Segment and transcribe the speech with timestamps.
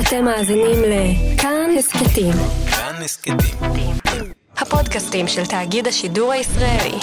[0.00, 2.32] אתם מאזינים לכאן הסכתים.
[2.70, 3.36] כאן הסכתים.
[4.56, 6.98] הפודקאסטים של תאגיד השידור הישראלי.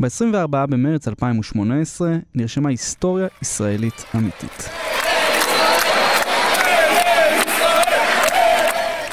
[0.00, 4.68] ב-24 במרץ 2018 נרשמה היסטוריה ישראלית אמיתית.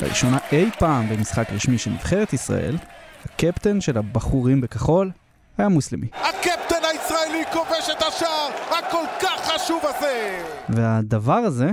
[0.01, 2.77] לראשונה אי פעם במשחק רשמי של נבחרת ישראל,
[3.25, 5.11] הקפטן של הבחורים בכחול
[5.59, 6.07] היה מוסלמי.
[6.13, 8.49] הקפטן הישראלי כובש את השער
[8.79, 10.43] הכל כך חשוב הזה!
[10.69, 11.69] והדבר הזה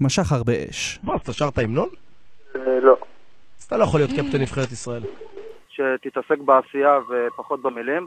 [0.00, 0.98] משך הרבה אש.
[1.02, 1.88] מה, אתה שרת המנון?
[2.56, 2.96] אה, לא.
[3.58, 5.02] אז אתה לא יכול להיות קפטן נבחרת ישראל.
[5.68, 8.06] שתתעסק בעשייה ופחות במילים.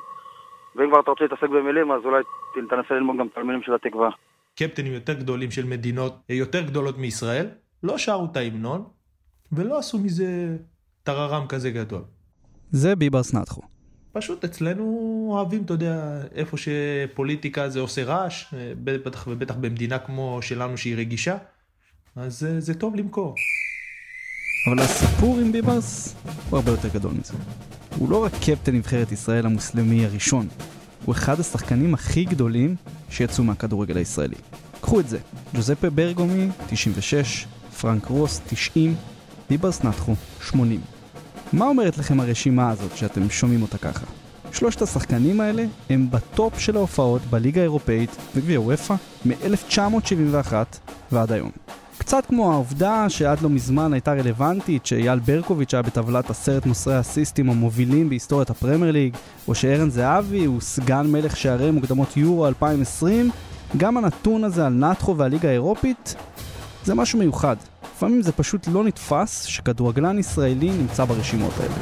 [0.76, 2.24] ואם כבר אתה רוצה להתעסק במילים, אז אולי
[2.70, 4.10] תנסה ללמוד גם את המילים של התקווה.
[4.56, 7.48] קפטנים יותר גדולים של מדינות יותר גדולות מישראל,
[7.84, 8.84] לא שרו את ההמנון,
[9.52, 10.58] ולא עשו מזה
[11.04, 12.02] טררם כזה גדול.
[12.72, 13.77] זה ביברס נתחו.
[14.12, 20.78] פשוט אצלנו אוהבים, אתה יודע, איפה שפוליטיקה זה עושה רעש, בטח ובטח במדינה כמו שלנו
[20.78, 21.38] שהיא רגישה,
[22.16, 23.36] אז זה, טוב למכור.
[24.68, 26.16] אבל הסיפור עם ביברס
[26.50, 27.34] הוא הרבה יותר גדול מזה.
[27.98, 30.48] הוא לא רק קפטן נבחרת ישראל המוסלמי הראשון,
[31.06, 32.76] הוא אחד השחקנים הכי גדולים
[33.10, 34.36] שיצאו מהכדורגל הישראלי.
[34.82, 35.20] קחו את זה,
[35.56, 37.46] ג'וזפה ברגומי, 96,
[37.82, 38.96] פרנק רוס, 90,
[39.50, 40.82] ביברס נאתכו, 80.
[41.54, 44.06] מה אומרת לכם הרשימה הזאת שאתם שומעים אותה ככה?
[44.52, 48.96] שלושת השחקנים האלה הם בטופ של ההופעות בליגה האירופאית וגביע אופ"א
[49.26, 50.54] מ-1971
[51.12, 51.52] ועד היום.
[51.98, 57.50] קצת כמו העובדה שעד לא מזמן הייתה רלוונטית שאייל ברקוביץ' היה בטבלת עשרת מוסרי האסיסטים
[57.50, 59.16] המובילים בהיסטוריית הפרמייר ליג,
[59.48, 63.32] או שערן זהבי הוא סגן מלך שערי מוקדמות יורו 2020,
[63.78, 66.16] גם הנתון הזה על נאתכו והליגה האירופית
[66.88, 67.56] זה משהו מיוחד.
[67.84, 71.74] לפעמים זה פשוט לא נתפס שכדורגלן ישראלי נמצא ברשימות האלה.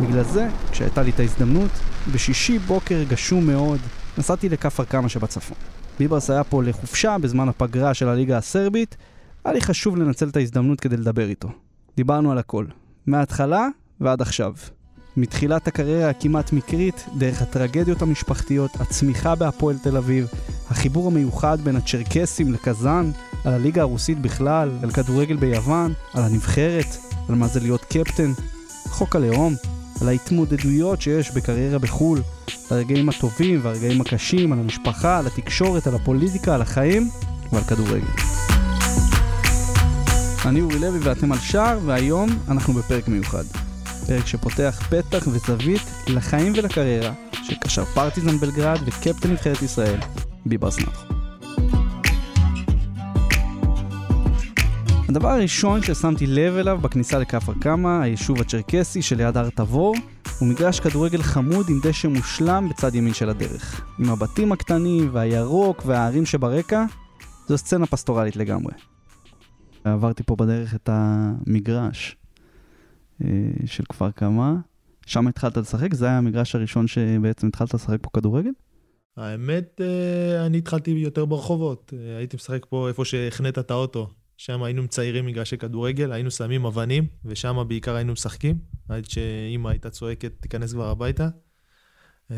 [0.00, 1.70] בגלל זה, כשהייתה לי את ההזדמנות,
[2.12, 3.80] בשישי בוקר גשום מאוד,
[4.18, 5.56] נסעתי לכפר קמא שבצפון.
[5.98, 8.96] ביברס היה פה לחופשה בזמן הפגרה של הליגה הסרבית,
[9.44, 11.48] היה לי חשוב לנצל את ההזדמנות כדי לדבר איתו.
[11.96, 12.66] דיברנו על הכל,
[13.06, 13.68] מההתחלה
[14.00, 14.52] ועד עכשיו.
[15.16, 20.26] מתחילת הקריירה הכמעט מקרית, דרך הטרגדיות המשפחתיות, הצמיחה בהפועל תל אביב,
[20.70, 23.10] החיבור המיוחד בין הצ'רקסים לקזאן,
[23.44, 26.96] על הליגה הרוסית בכלל, על כדורגל ביוון, על הנבחרת,
[27.28, 28.32] על מה זה להיות קפטן,
[28.88, 29.54] חוק הלאום,
[30.00, 32.18] על ההתמודדויות שיש בקריירה בחו"ל,
[32.70, 37.10] על הרגעים הטובים והרגעים הקשים, על המשפחה, על התקשורת, על הפוליטיקה, על החיים
[37.52, 38.06] ועל כדורגל.
[40.44, 43.65] אני אורי לוי ואתם על שער, והיום אנחנו בפרק מיוחד.
[44.06, 49.98] פרק שפותח פתח וזווית לחיים ולקריירה של קשר פרטיזן בלגרד וקפטן נבחרת ישראל,
[50.46, 51.14] ביברס נתחו.
[55.08, 59.94] הדבר הראשון ששמתי לב אליו בכניסה לכפר קמא, היישוב הצ'רקסי שליד הר תבור,
[60.38, 63.84] הוא מגרש כדורגל חמוד עם דשא מושלם בצד ימין של הדרך.
[63.98, 66.84] עם הבתים הקטנים והירוק והערים שברקע,
[67.48, 68.72] זו סצנה פסטורלית לגמרי.
[69.84, 72.16] עברתי פה בדרך את המגרש
[73.66, 74.52] של כפר קמא,
[75.06, 75.94] שם התחלת לשחק?
[75.94, 78.50] זה היה המגרש הראשון שבעצם התחלת לשחק פה כדורגל?
[79.16, 81.92] האמת, אה, אני התחלתי יותר ברחובות.
[81.96, 84.08] אה, הייתי משחק פה איפה שהחנית את האוטו.
[84.36, 89.90] שם היינו מציירים מגרשי כדורגל, היינו שמים אבנים, ושם בעיקר היינו משחקים, עד שאמא הייתה
[89.90, 91.28] צועקת, תיכנס כבר הביתה.
[92.30, 92.36] אה,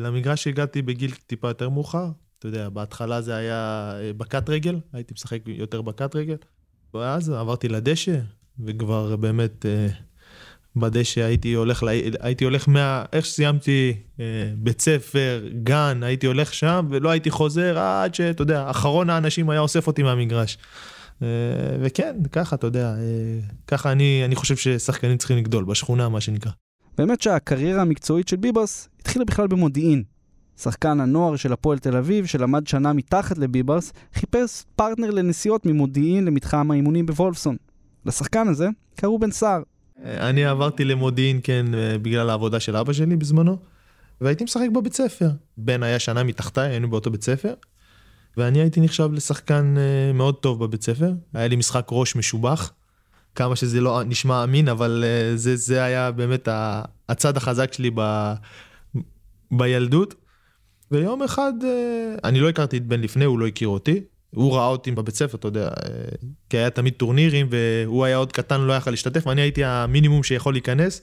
[0.00, 5.14] למגרש שהגעתי בגיל טיפה יותר מאוחר, אתה יודע, בהתחלה זה היה אה, בקט רגל, הייתי
[5.14, 6.36] משחק יותר בקט רגל,
[6.94, 8.20] ואז עברתי לדשא,
[8.64, 9.88] וכבר באמת אה,
[10.76, 11.82] בדשא הייתי הולך,
[12.20, 13.04] הייתי הולך מה...
[13.12, 13.92] איך שסיימתי
[14.56, 19.60] בית ספר, גן, הייתי הולך שם, ולא הייתי חוזר עד שאתה יודע, אחרון האנשים היה
[19.60, 20.58] אוסף אותי מהמגרש.
[21.22, 21.28] אה,
[21.80, 26.52] וכן, ככה, אתה יודע, אה, ככה אני, אני חושב ששחקנים צריכים לגדול, בשכונה, מה שנקרא.
[26.98, 30.02] באמת שהקריירה המקצועית של ביברס התחילה בכלל במודיעין.
[30.56, 36.70] שחקן הנוער של הפועל תל אביב, שלמד שנה מתחת לביברס, חיפש פרטנר לנסיעות ממודיעין למתחם
[36.70, 37.56] האימונים בוולפסון.
[38.06, 39.62] לשחקן הזה קראו בן סער.
[40.04, 41.66] אה, אני עברתי למודיעין, כן,
[42.02, 43.58] בגלל העבודה של אבא שלי בזמנו,
[44.20, 45.30] והייתי משחק בבית ספר.
[45.56, 47.54] בן היה שנה מתחתיי, היינו באותו בית ספר,
[48.36, 52.72] ואני הייתי נחשב לשחקן אה, מאוד טוב בבית ספר, היה לי משחק ראש משובח,
[53.34, 56.48] כמה שזה לא נשמע אמין, אבל אה, זה, זה היה באמת
[57.08, 58.32] הצד החזק שלי ב,
[59.50, 60.14] בילדות.
[60.90, 64.00] ויום אחד, אה, אני לא הכרתי את בן לפני, הוא לא הכיר אותי.
[64.34, 65.68] הוא ראה אותי בבית ספר, אתה יודע,
[66.50, 70.54] כי היה תמיד טורנירים, והוא היה עוד קטן, לא יכל להשתתף, ואני הייתי המינימום שיכול
[70.54, 71.02] להיכנס.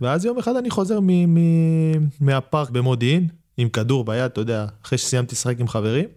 [0.00, 4.98] ואז יום אחד אני חוזר מ- מ- מהפארק במודיעין, עם כדור ביד, אתה יודע, אחרי
[4.98, 6.08] שסיימתי לשחק עם חברים.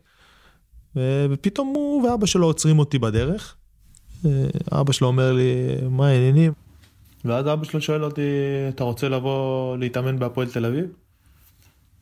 [1.29, 3.55] ופתאום הוא ואבא שלו עוצרים אותי בדרך.
[4.71, 5.51] אבא שלו אומר לי,
[5.89, 6.53] מה העניינים?
[7.25, 8.21] ואז אבא שלו שואל אותי,
[8.69, 10.85] אתה רוצה לבוא להתאמן בהפועל תל אביב?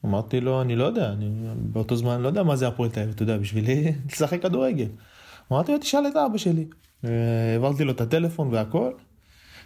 [0.05, 3.13] אמרתי לו, אני לא יודע, אני באותו זמן לא יודע מה זה הפועל תל אביב,
[3.13, 4.87] אתה יודע, בשבילי לשחק כדורגל.
[5.51, 6.65] אמרתי לו, תשאל את אבא שלי.
[7.05, 8.91] אה, העברתי לו את הטלפון והכל,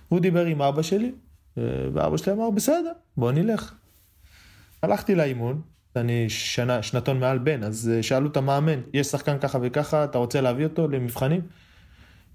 [0.09, 1.11] הוא דיבר עם אבא שלי,
[1.57, 1.63] אה,
[1.93, 3.73] ואבא שלי אמר, בסדר, בוא נלך.
[4.81, 5.61] הלכתי לאימון,
[5.95, 10.17] אני שנה, שנתון מעל בן, אז אה, שאלו את המאמן, יש שחקן ככה וככה, אתה
[10.17, 11.41] רוצה להביא אותו למבחנים?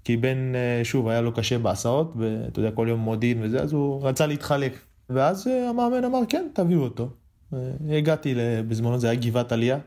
[0.03, 0.37] כי בן,
[0.83, 4.79] שוב, היה לו קשה בהסעות, ואתה יודע, כל יום מודיעין וזה, אז הוא רצה להתחלק.
[5.09, 7.09] ואז המאמן אמר, כן, תביאו אותו.
[7.53, 8.35] אה, הגעתי,
[8.67, 9.77] בזמנו זה היה גבעת עלייה,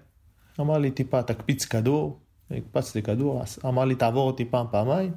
[0.61, 2.19] אמר לי, טיפה, תקפיץ כדור,
[2.51, 5.13] הקפצתי כדור, אמר לי, תעבור אותי פעם, פעמיים.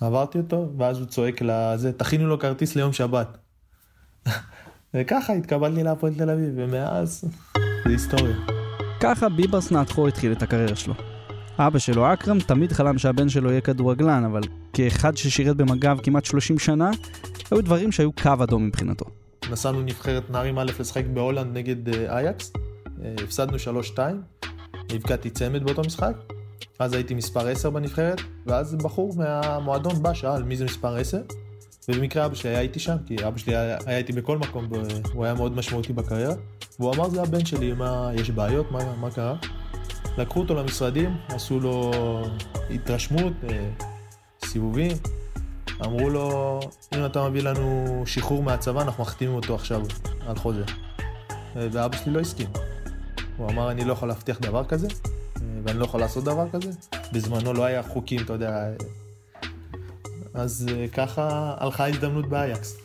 [0.00, 3.38] עברתי אותו, ואז הוא צועק לזה, תכינו לו כרטיס ליום שבת.
[4.94, 7.24] וככה התקבלתי להפועל תל אביב, ומאז
[7.84, 8.36] זה היסטוריה.
[9.00, 10.94] ככה ביברס נעתחו התחיל את הקריירה שלו.
[11.58, 14.40] אבא שלו, אכרם, תמיד חלם שהבן שלו יהיה כדורגלן, אבל
[14.72, 16.90] כאחד ששירת במג"ב כמעט 30 שנה,
[17.50, 19.04] היו דברים שהיו קו אדום מבחינתו.
[19.50, 22.52] נסענו נבחרת נערים א' לשחק בהולנד נגד אה, אייקס,
[23.04, 23.56] אה, הפסדנו
[23.94, 23.98] 3-2,
[24.90, 26.16] הבקעתי צמד באותו משחק,
[26.78, 31.18] אז הייתי מספר 10 בנבחרת, ואז בחור מהמועדון בא, שאל מי זה מספר 10,
[31.88, 34.68] ובמקרה אבא שלי היה איתי שם, כי אבא שלי היה, היה איתי בכל מקום,
[35.12, 36.34] הוא היה מאוד משמעותי בקריירה,
[36.78, 39.36] והוא אמר זה הבן שלי, מה, יש בעיות, מה, מה קרה?
[40.18, 41.92] לקחו אותו למשרדים, עשו לו
[42.70, 43.68] התרשמות, אה,
[44.44, 44.92] סיבובים,
[45.84, 46.60] אמרו לו,
[46.94, 49.82] אם אתה מביא לנו שחרור מהצבא, אנחנו מחתימים אותו עכשיו
[50.26, 50.64] על חוזה.
[51.56, 52.46] אה, ואבא שלי לא הסכים.
[53.36, 54.88] הוא אמר, אני לא יכול להבטיח דבר כזה,
[55.36, 56.70] אה, ואני לא יכול לעשות דבר כזה.
[57.12, 58.68] בזמנו לא היה חוקים, אתה יודע.
[60.34, 62.76] אז ככה הלכה ההזדמנות באייקס.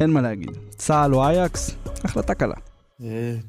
[0.00, 0.50] אין מה להגיד.
[0.70, 2.54] צה"ל או אייקס, החלטה קלה.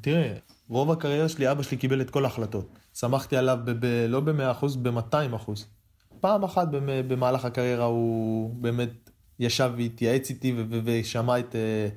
[0.00, 0.32] תראה,
[0.68, 2.78] רוב הקריירה שלי, אבא שלי קיבל את כל ההחלטות.
[2.94, 5.50] שמחתי עליו ב- ב- לא ב-100%, ב-200%.
[6.20, 6.68] פעם אחת
[7.08, 10.54] במהלך הקריירה הוא באמת ישב והתייעץ איתי
[10.84, 11.94] ושמע את uh,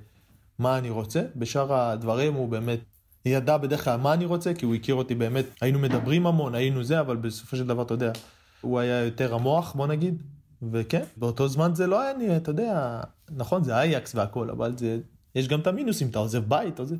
[0.59, 1.21] מה אני רוצה.
[1.35, 2.79] בשאר הדברים הוא באמת
[3.25, 6.83] ידע בדרך כלל מה אני רוצה, כי הוא הכיר אותי באמת, היינו מדברים המון, היינו
[6.83, 8.11] זה, אבל בסופו של דבר, אתה יודע,
[8.61, 10.23] הוא היה יותר המוח, בוא נגיד.
[10.71, 14.99] וכן, באותו זמן זה לא היה נראה, אתה יודע, נכון, זה אייאקס והכל, אבל זה,
[15.35, 16.95] יש גם את המינוסים, אתה עוזב בית, או זה,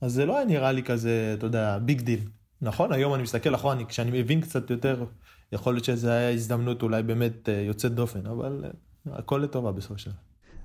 [0.00, 2.20] אז זה לא היה נראה לי כזה, אתה יודע, big deal.
[2.62, 5.04] נכון, היום אני מסתכל אחורה, אני, כשאני מבין קצת יותר,
[5.52, 9.98] יכול להיות שזו הייתה הזדמנות אולי באמת אה, יוצאת דופן, אבל אה, הכל לטובה בסופו
[9.98, 10.18] של דבר.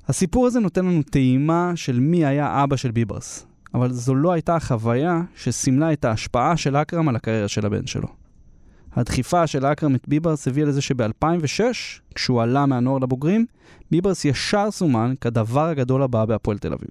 [0.07, 4.55] הסיפור הזה נותן לנו טעימה של מי היה אבא של ביברס, אבל זו לא הייתה
[4.55, 8.07] החוויה שסימלה את ההשפעה של אכרם על הקריירה של הבן שלו.
[8.93, 11.61] הדחיפה של אכרם את ביברס הביאה לזה שב-2006,
[12.15, 13.45] כשהוא עלה מהנוער לבוגרים,
[13.91, 16.89] ביברס ישר סומן כדבר הגדול הבא בהפועל תל אביב.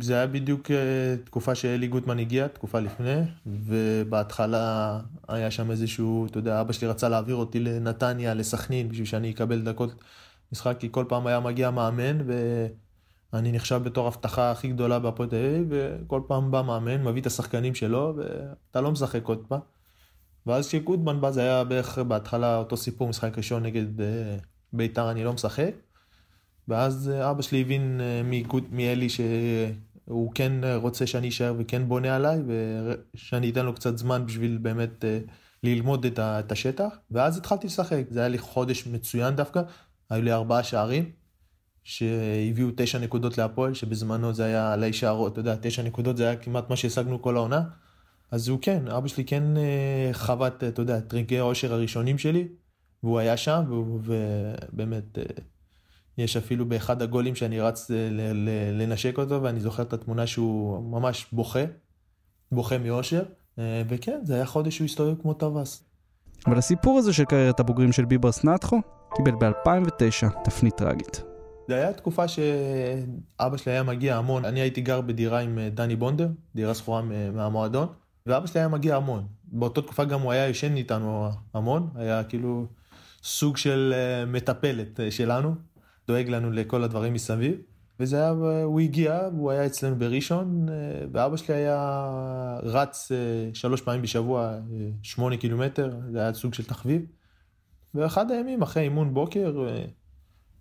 [0.00, 0.76] זה היה בדיוק אה,
[1.24, 7.08] תקופה שאלי גוטמן הגיע, תקופה לפני, ובהתחלה היה שם איזשהו, אתה יודע, אבא שלי רצה
[7.08, 9.94] להעביר אותי לנתניה, לסכנין, בשביל שאני אקבל דקות
[10.52, 12.18] משחק, כי כל פעם היה מגיע מאמן,
[13.32, 17.26] ואני נחשב בתור הבטחה הכי גדולה בהפועל תל אביב, וכל פעם בא מאמן, מביא את
[17.26, 19.60] השחקנים שלו, ואתה לא משחק עוד פעם.
[20.46, 24.36] ואז כשגוטמן בא, זה היה בערך בהתחלה אותו סיפור, משחק ראשון נגד אה,
[24.72, 25.70] ביתר, אני לא משחק.
[26.68, 28.22] ואז אה, אבא שלי הבין אה,
[28.70, 34.58] מאלי שהוא כן רוצה שאני אשאר וכן בונה עליי, ושאני אתן לו קצת זמן בשביל
[34.58, 35.18] באמת אה,
[35.62, 36.98] ללמוד את השטח.
[37.10, 39.62] ואז התחלתי לשחק, זה היה לי חודש מצוין דווקא,
[40.10, 41.10] היו לי ארבעה שערים,
[41.84, 46.36] שהביאו תשע נקודות להפועל, שבזמנו זה היה עלי שערות, אתה יודע, תשע נקודות זה היה
[46.36, 47.62] כמעט מה שהשגנו כל העונה.
[48.30, 49.44] אז הוא כן, אבא שלי כן
[50.12, 52.48] חווה, אתה יודע, את רגעי העושר הראשונים שלי,
[53.02, 55.18] והוא היה שם, ובאמת...
[56.18, 58.08] יש אפילו באחד הגולים שאני רץ אה,
[58.72, 61.64] לנשק אותו, ואני זוכר את התמונה שהוא ממש בוכה,
[62.52, 63.22] בוכה מאושר,
[63.58, 65.84] אה, וכן, זה היה חודש שהוא הסתובב כמו טווס.
[66.46, 68.80] אבל הסיפור הזה של קריירת הבוגרים של ביברס נטחו
[69.16, 71.22] קיבל ב-2009 תפנית טראגית.
[71.68, 75.96] זה היה תקופה שאבא שלי היה מגיע המון, אני הייתי גר בדירה עם אה, דני
[75.96, 77.88] בונדר, דירה שכורה מהמועדון,
[78.26, 79.26] ואבא שלי היה מגיע המון.
[79.44, 82.66] באותה תקופה גם הוא היה ישן איתנו המון, היה כאילו
[83.22, 83.94] סוג של
[84.26, 85.54] מטפלת שלנו.
[86.08, 87.56] דואג לנו לכל הדברים מסביב.
[88.00, 88.30] וזה היה,
[88.64, 90.74] הוא הגיע, הוא היה אצלנו בראשון, אה,
[91.12, 92.08] ואבא שלי היה
[92.62, 94.58] רץ אה, שלוש פעמים בשבוע, אה,
[95.02, 97.02] שמונה קילומטר, זה היה סוג של תחביב.
[97.94, 99.66] ואחד הימים, אחרי אימון בוקר,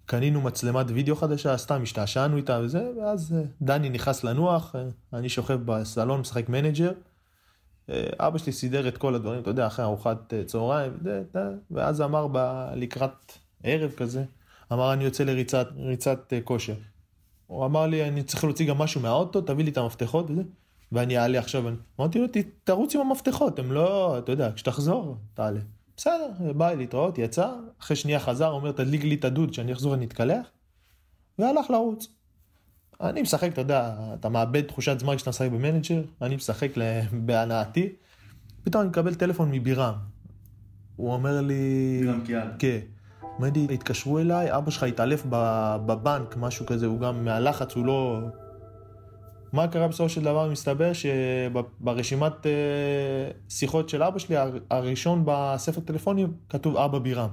[0.06, 4.76] קנינו מצלמת וידאו חדשה, סתם השתעשענו איתה וזה, ואז דני נכנס לנוח,
[5.14, 6.92] אני שוכב בסלון, משחק manager.
[8.20, 10.94] אבא שלי סידר את כל הדברים, אתה יודע, אחרי ארוחת צהריים,
[11.72, 12.28] ואז אמר
[12.76, 13.34] לקראת
[13.64, 14.24] ערב כזה,
[14.74, 16.76] אמר אני יוצא לריצת אה, כושר.
[17.48, 20.42] הוא אמר לי אני צריך להוציא גם משהו מהאוטו, תביא לי את המפתחות וזה,
[20.92, 21.64] ואני אעלה עכשיו.
[22.00, 22.28] אמרתי לו
[22.64, 25.60] תרוץ עם המפתחות, הם לא, אתה יודע, כשתחזור, תעלה.
[25.98, 30.06] בסדר, ביי להתראות, יצא, אחרי שנייה חזר, אומר תדליק לי את הדוד, שאני אחזור אני
[30.06, 30.48] אתקלח,
[31.40, 32.08] והלך לרוץ.
[33.02, 36.72] אני משחק, אתה יודע, אתה מאבד תחושת זמן כשאתה משחק במנג'ר, אני משחק
[37.26, 37.90] בהנאתי,
[38.64, 39.94] פתאום אני מקבל טלפון מבירם.
[40.96, 41.98] הוא אומר לי...
[42.02, 42.48] בירם קיאל.
[42.60, 42.80] כן.
[43.40, 45.26] לי, התקשרו אליי, אבא שלך התעלף
[45.86, 48.20] בבנק, משהו כזה, הוא גם מהלחץ, הוא לא...
[49.54, 50.50] מה קרה בסופו של דבר?
[50.50, 52.52] מסתבר שברשימת אה,
[53.50, 57.30] שיחות של אבא שלי, הר- הראשון בספר טלפונים, כתוב אבא בירם.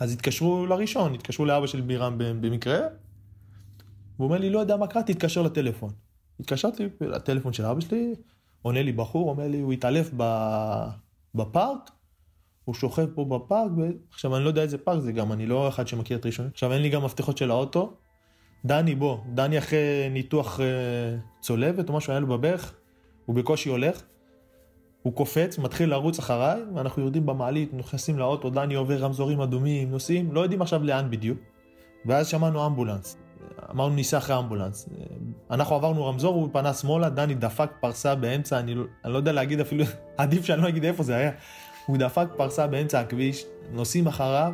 [0.00, 2.78] אז התקשרו לראשון, התקשרו לאבא של בירם במקרה,
[4.16, 5.90] והוא אומר לי, לא יודע מה קרה, תתקשר לטלפון.
[6.40, 8.14] התקשרתי לטלפון של אבא שלי,
[8.62, 10.10] עונה לי בחור, אומר לי, הוא התעלף.
[11.34, 11.90] בפארק,
[12.64, 13.80] הוא שוכב פה בפארק, ו...
[14.12, 16.48] עכשיו אני לא יודע איזה פארק זה גם, אני לא אחד שמכיר את ראשון.
[16.52, 17.92] עכשיו אין לי גם מפתחות של האוטו.
[18.64, 20.66] דני, בוא, דני אחרי ניתוח אה,
[21.40, 22.74] צולבת או משהו היה לו בברך,
[23.26, 24.02] הוא בקושי הולך.
[25.02, 30.32] הוא קופץ, מתחיל לרוץ אחריי, ואנחנו יורדים במעלית, נכנסים לאוטו, דני עובר רמזורים אדומים, נוסעים,
[30.32, 31.38] לא יודעים עכשיו לאן בדיוק.
[32.06, 33.16] ואז שמענו אמבולנס.
[33.70, 34.88] אמרנו ניסע אחרי אמבולנס.
[35.50, 39.32] אנחנו עברנו רמזור, הוא פנה שמאלה, דני דפק פרסה באמצע, אני, לא- אני לא יודע
[39.32, 39.84] להגיד אפילו,
[40.16, 41.30] עדיף שאני לא אגיד איפה זה היה.
[41.90, 44.52] הוא דפק פרסה באמצע הכביש, נוסעים אחריו,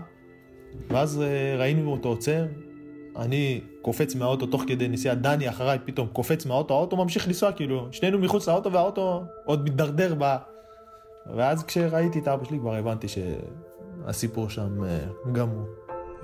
[0.90, 2.46] ואז אה, ראינו אותו עוצר.
[3.16, 7.88] אני קופץ מהאוטו תוך כדי נסיעה, דני אחריי פתאום קופץ מהאוטו, האוטו ממשיך לנסוע, כאילו,
[7.92, 10.36] שנינו מחוץ לאוטו והאוטו עוד מתדרדר ב...
[11.36, 14.98] ואז כשראיתי את אבא שלי כבר הבנתי שהסיפור שם אה,
[15.32, 15.66] גמור.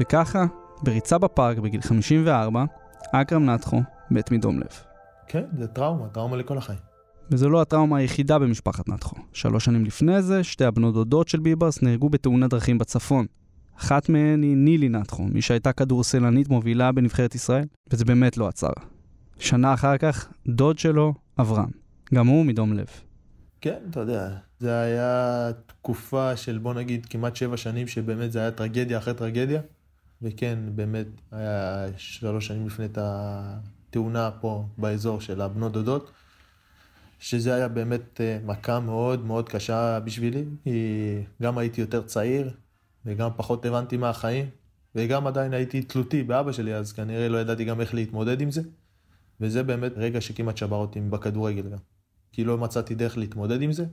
[0.00, 0.45] וככה,
[0.83, 2.64] בריצה בפארק בגיל 54,
[3.12, 4.81] אכרם נתחו מת מדום לב.
[5.28, 6.92] כן, זה טראומה, טראומה לכל החיים.
[7.33, 9.17] וזו לא הטראומה היחידה במשפחת נתחו.
[9.33, 13.27] שלוש שנים לפני זה, שתי הבנות דודות של ביברס נהרגו בתאונת דרכים בצפון.
[13.79, 18.73] אחת מהן היא נילי נתחו, מי שהייתה כדורסלנית מובילה בנבחרת ישראל, וזה באמת לא עצר.
[19.39, 21.71] שנה אחר כך, דוד שלו, אברהם.
[22.15, 22.87] גם הוא מדום לב.
[23.61, 28.51] כן, אתה יודע, זה היה תקופה של בוא נגיד כמעט שבע שנים שבאמת זה היה
[28.51, 29.61] טרגדיה אחרי טרגדיה.
[30.23, 36.11] וכן, באמת היה שלוש שנים לפני את התאונה פה באזור של הבנות דודות,
[37.23, 40.45] שזה היה באמת אה, מכה מאוד מאוד קשה בשבילי,
[41.43, 42.50] גם הייתי יותר צעיר
[43.07, 44.47] וגם פחות הבנתי מהחיים,
[44.95, 48.62] וגם עדיין הייתי תלותי באבא שלי, אז כנראה לא ידעתי גם איך להתמודד עם זה,
[49.41, 51.79] וזה באמת רגע שכמעט שבר אותי בכדורגל גם,
[52.33, 53.85] כי לא מצאתי דרך להתמודד עם זה,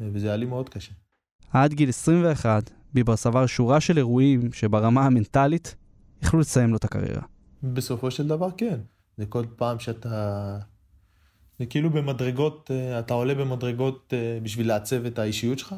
[0.00, 0.92] וזה היה לי מאוד קשה.
[1.52, 5.74] עד גיל 21, ביברס עבר שורה של אירועים שברמה המנטלית
[6.22, 7.22] יכלו לסיים לו את הקריירה.
[7.62, 8.80] בסופו של דבר כן.
[9.16, 10.58] זה כל פעם שאתה...
[11.60, 15.74] זה כאילו במדרגות, אה, אתה עולה במדרגות אה, בשביל לעצב את האישיות שלך.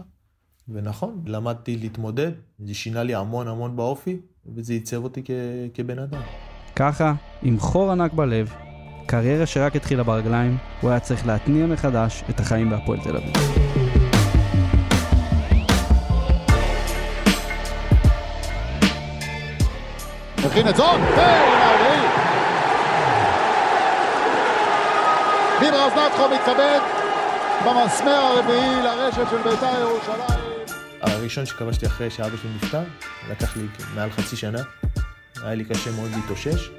[0.69, 4.17] ונכון, למדתי להתמודד, זה שינה לי המון המון באופי,
[4.57, 5.31] וזה עיצב אותי כ...
[5.75, 6.21] כבן אדם.
[6.77, 8.55] ככה, עם חור ענק בלב,
[9.07, 13.33] קריירה שרק התחילה ברגליים, הוא היה צריך להתניע מחדש את החיים בהפועל תל אביב.
[20.47, 21.01] מכין את זאת,
[25.73, 26.81] ביברס נתחו מתכבד
[27.67, 30.41] במסמר הרביעי לרשת של בית"ר ירושלים.
[31.01, 32.83] הראשון שכבשתי אחרי שאבא שלי נפטר,
[33.31, 33.63] לקח לי
[33.95, 34.59] מעל חצי שנה.
[35.43, 36.71] היה לי קשה מאוד להתאושש,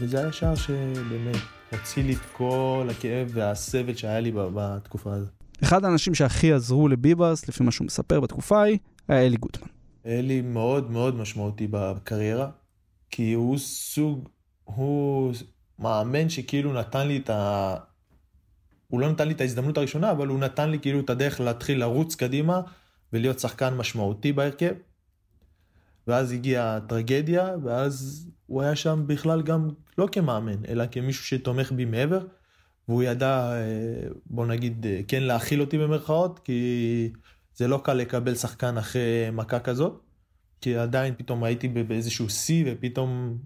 [0.00, 1.36] וזה היה שער שבאמת
[1.72, 5.30] הוציא לי את כל הכאב והסבל שהיה לי ב- בתקופה הזאת.
[5.62, 9.68] אחד האנשים שהכי עזרו לביברס, לפי מה שהוא מספר בתקופה ההיא, היה אלי גוטמן.
[10.06, 12.48] אלי מאוד מאוד משמעותי בקריירה,
[13.10, 14.28] כי הוא סוג,
[14.64, 15.34] הוא
[15.78, 17.76] מאמן שכאילו נתן לי את ה...
[18.90, 21.80] הוא לא נתן לי את ההזדמנות הראשונה, אבל הוא נתן לי כאילו את הדרך להתחיל
[21.80, 22.60] לרוץ קדימה
[23.12, 24.72] ולהיות שחקן משמעותי בהרכב.
[26.06, 29.68] ואז הגיעה הטרגדיה, ואז הוא היה שם בכלל גם
[29.98, 32.20] לא כמאמן, אלא כמישהו שתומך בי מעבר,
[32.88, 37.12] והוא ידע, אה, בוא נגיד, אה, כן להכיל אותי במרכאות, כי
[37.54, 40.00] זה לא קל לקבל שחקן אחרי מכה כזאת,
[40.60, 43.38] כי עדיין פתאום הייתי באיזשהו שיא, ופתאום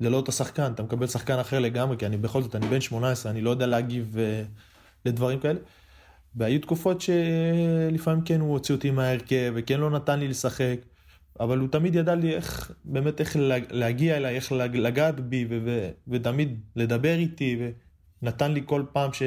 [0.00, 2.80] זה לא אותו שחקן, אתה מקבל שחקן אחר לגמרי, כי אני בכל זאת, אני בן
[2.80, 4.42] 18, אני לא יודע להגיב אה,
[5.06, 5.58] לדברים כאלה.
[6.36, 10.76] והיו תקופות שלפעמים כן הוא הוציא אותי מההרכב, וכן לא נתן לי לשחק,
[11.40, 15.46] אבל הוא תמיד ידע לי איך, באמת איך לה- להגיע אליי, איך לג- לגעת בי,
[15.50, 17.58] ו- ו- ותמיד לדבר איתי,
[18.22, 19.22] ונתן לי כל פעם ש...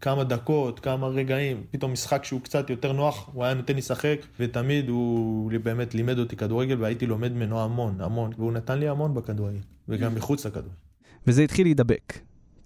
[0.00, 4.16] כמה דקות, כמה רגעים, פתאום משחק שהוא קצת יותר נוח, הוא היה נותן לי לשחק,
[4.40, 9.14] ותמיד הוא באמת לימד אותי כדורגל, והייתי לומד ממנו המון, המון, והוא נתן לי המון
[9.14, 10.68] בכדורגל, וגם מחוץ לכדורגל.
[11.26, 12.18] וזה התחיל להידבק.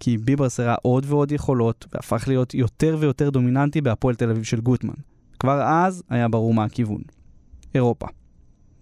[0.03, 4.61] כי ביברס הראה עוד ועוד יכולות, והפך להיות יותר ויותר דומיננטי בהפועל תל אביב של
[4.61, 4.93] גוטמן.
[5.39, 7.01] כבר אז היה ברור מה הכיוון.
[7.75, 8.07] אירופה.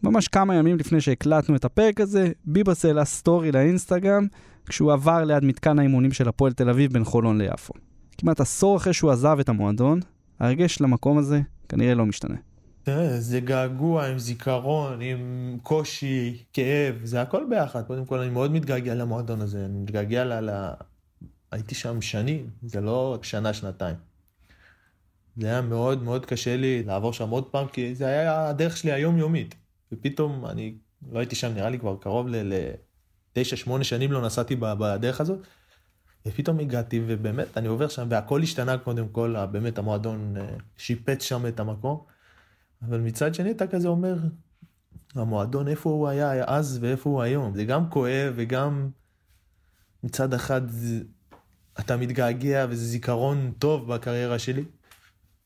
[0.04, 4.28] ממש כמה ימים לפני שהקלטנו את הפרק הזה, ביברס העלה סטורי לאינסטגרם,
[4.66, 7.74] כשהוא עבר ליד מתקן האימונים של הפועל תל אביב בין חולון ליפו.
[8.18, 10.00] כמעט עשור אחרי שהוא עזב את המועדון,
[10.40, 12.36] הרגש למקום הזה כנראה לא משתנה.
[12.84, 17.82] תראה, זה געגוע עם זיכרון, עם קושי, כאב, זה הכל ביחד.
[17.82, 20.50] קודם כל, אני מאוד מתגעגע למועדון הזה, אני מתגעגע ל...
[21.51, 23.96] הייתי שם שנים, זה לא שנה, שנתיים.
[25.38, 28.91] זה היה מאוד מאוד קשה לי לעבור שם עוד פעם, כי זה היה הדרך שלי
[28.91, 29.55] היומיומית.
[29.91, 30.75] ופתאום אני
[31.12, 35.39] לא הייתי שם, נראה לי כבר קרוב לתשע, שמונה שנים לא נסעתי בדרך הזאת.
[36.25, 41.48] ופתאום הגעתי, ובאמת, אני עובר שם, והכל השתנה קודם כל, באמת המועדון אה, שיפץ שם
[41.48, 42.03] את המקום.
[42.81, 44.17] אבל מצד שני אתה כזה אומר,
[45.15, 47.55] המועדון איפה הוא היה אז ואיפה הוא היום.
[47.55, 48.89] זה גם כואב וגם
[50.03, 50.62] מצד אחד
[51.80, 54.63] אתה מתגעגע וזה זיכרון טוב בקריירה שלי.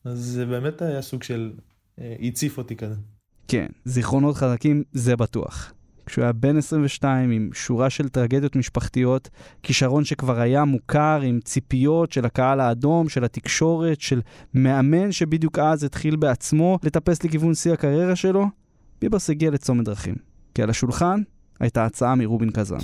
[0.04, 1.52] אז זה באמת היה סוג של
[2.00, 2.94] אה, הציף אותי כזה.
[3.48, 5.72] כן, זיכרונות חזקים זה בטוח.
[6.06, 9.28] כשהוא היה בן 22 עם שורה של טרגדיות משפחתיות,
[9.62, 14.20] כישרון שכבר היה מוכר עם ציפיות של הקהל האדום, של התקשורת, של
[14.54, 18.46] מאמן שבדיוק אז התחיל בעצמו לטפס לכיוון שיא הקריירה שלו,
[19.00, 20.14] ביברס הגיע לצומת דרכים.
[20.54, 21.20] כי על השולחן
[21.60, 22.78] הייתה הצעה מרובין קזאן.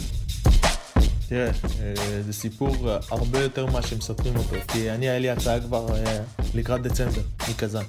[1.33, 5.97] תראה, אה, זה סיפור הרבה יותר ממה שמספרים אותו, כי אני, היה לי הצעה כבר
[5.97, 6.21] אה,
[6.55, 7.21] לקראת דצמבר,
[7.51, 7.83] מקזאן.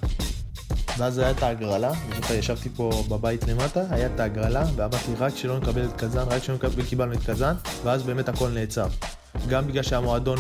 [0.98, 1.92] ואז היה את ההגרלה,
[2.30, 6.44] אני ישבתי פה בבית למטה, היה את ההגרלה, ואמרתי רק שלא נקבל את קזאן, רק
[6.44, 8.88] שלא נקבל, קיבלנו את קזאן, ואז באמת הכל נעצר.
[9.50, 10.40] גם בגלל שהמועדון,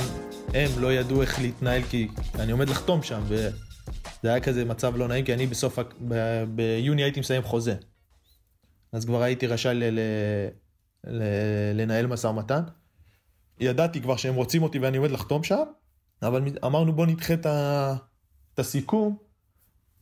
[0.54, 2.08] הם לא ידעו איך להתנהל, כי
[2.40, 3.50] אני עומד לחתום שם, וזה
[4.24, 6.44] היה כזה מצב לא נעים, כי אני בסוף, ב...
[6.48, 7.76] ביוני הייתי מסיים חוזה.
[8.92, 9.74] אז כבר הייתי רשאי.
[9.74, 9.84] ל...
[9.84, 11.24] ל...
[11.74, 12.64] לנהל משא ומתן.
[13.60, 15.64] ידעתי כבר שהם רוצים אותי ואני עומד לחתום שם,
[16.22, 19.18] אבל אמרנו בוא נדחה את הסיכום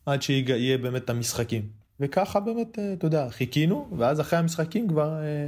[0.06, 1.82] עד שיהיה באמת המשחקים.
[2.02, 5.48] וככה באמת, אה, אתה יודע, חיכינו, ואז אחרי המשחקים כבר, אה,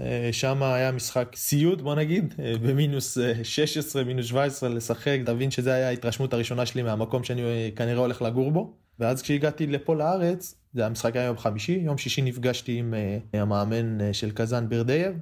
[0.00, 5.88] אה, שם היה משחק סיוט, בוא נגיד, במינוס 16, מינוס 17 לשחק, תבין שזו הייתה
[5.88, 7.42] ההתרשמות הראשונה שלי מהמקום שאני
[7.76, 8.76] כנראה הולך לגור בו.
[8.98, 12.94] ואז כשהגעתי לפה לארץ, זה המשחק היה יום חמישי, יום שישי נפגשתי עם
[13.32, 15.16] המאמן של קזאן בירדייב,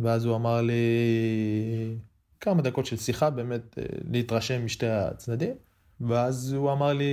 [0.00, 1.96] ואז הוא אמר לי
[2.40, 3.78] כמה דקות של שיחה, באמת
[4.10, 5.54] להתרשם משתי הצדדים.
[6.00, 7.04] ואז הוא אמר לי,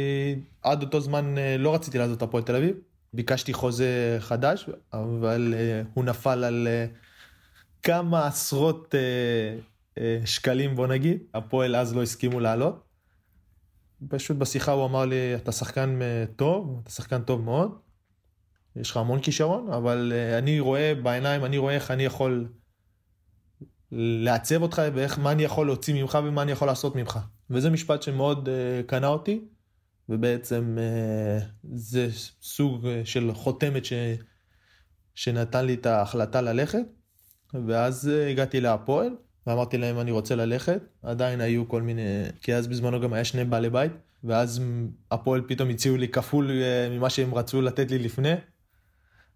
[0.62, 2.76] עד אותו זמן אה, לא רציתי לעזוב את הפועל תל אביב,
[3.14, 6.86] ביקשתי חוזה חדש, אבל אה, הוא נפל על אה,
[7.84, 8.96] כמה עשרות
[10.26, 12.84] שקלים בוא נגיד, הפועל אז לא הסכימו לעלות.
[14.08, 16.00] פשוט בשיחה הוא אמר לי, אתה שחקן
[16.36, 17.72] טוב, אתה שחקן טוב מאוד,
[18.76, 22.48] יש לך המון כישרון, אבל אני רואה בעיניים, אני רואה איך אני יכול
[23.92, 27.20] לעצב אותך ואיך, מה אני יכול להוציא ממך ומה אני יכול לעשות ממך.
[27.50, 29.42] וזה משפט שמאוד uh, קנה אותי,
[30.10, 31.44] ובעצם uh,
[31.74, 32.08] זה
[32.42, 33.94] סוג uh, של חותמת ש...
[35.16, 36.84] שנתן לי את ההחלטה ללכת,
[37.68, 39.10] ואז uh, הגעתי להפועל,
[39.48, 42.02] ואמרתי להם אני רוצה ללכת, עדיין היו כל מיני,
[42.42, 43.92] כי אז בזמנו גם היה שני בעלי בית,
[44.24, 44.62] ואז
[45.12, 48.34] הפועל פתאום הציעו לי כפול uh, ממה שהם רצו לתת לי לפני,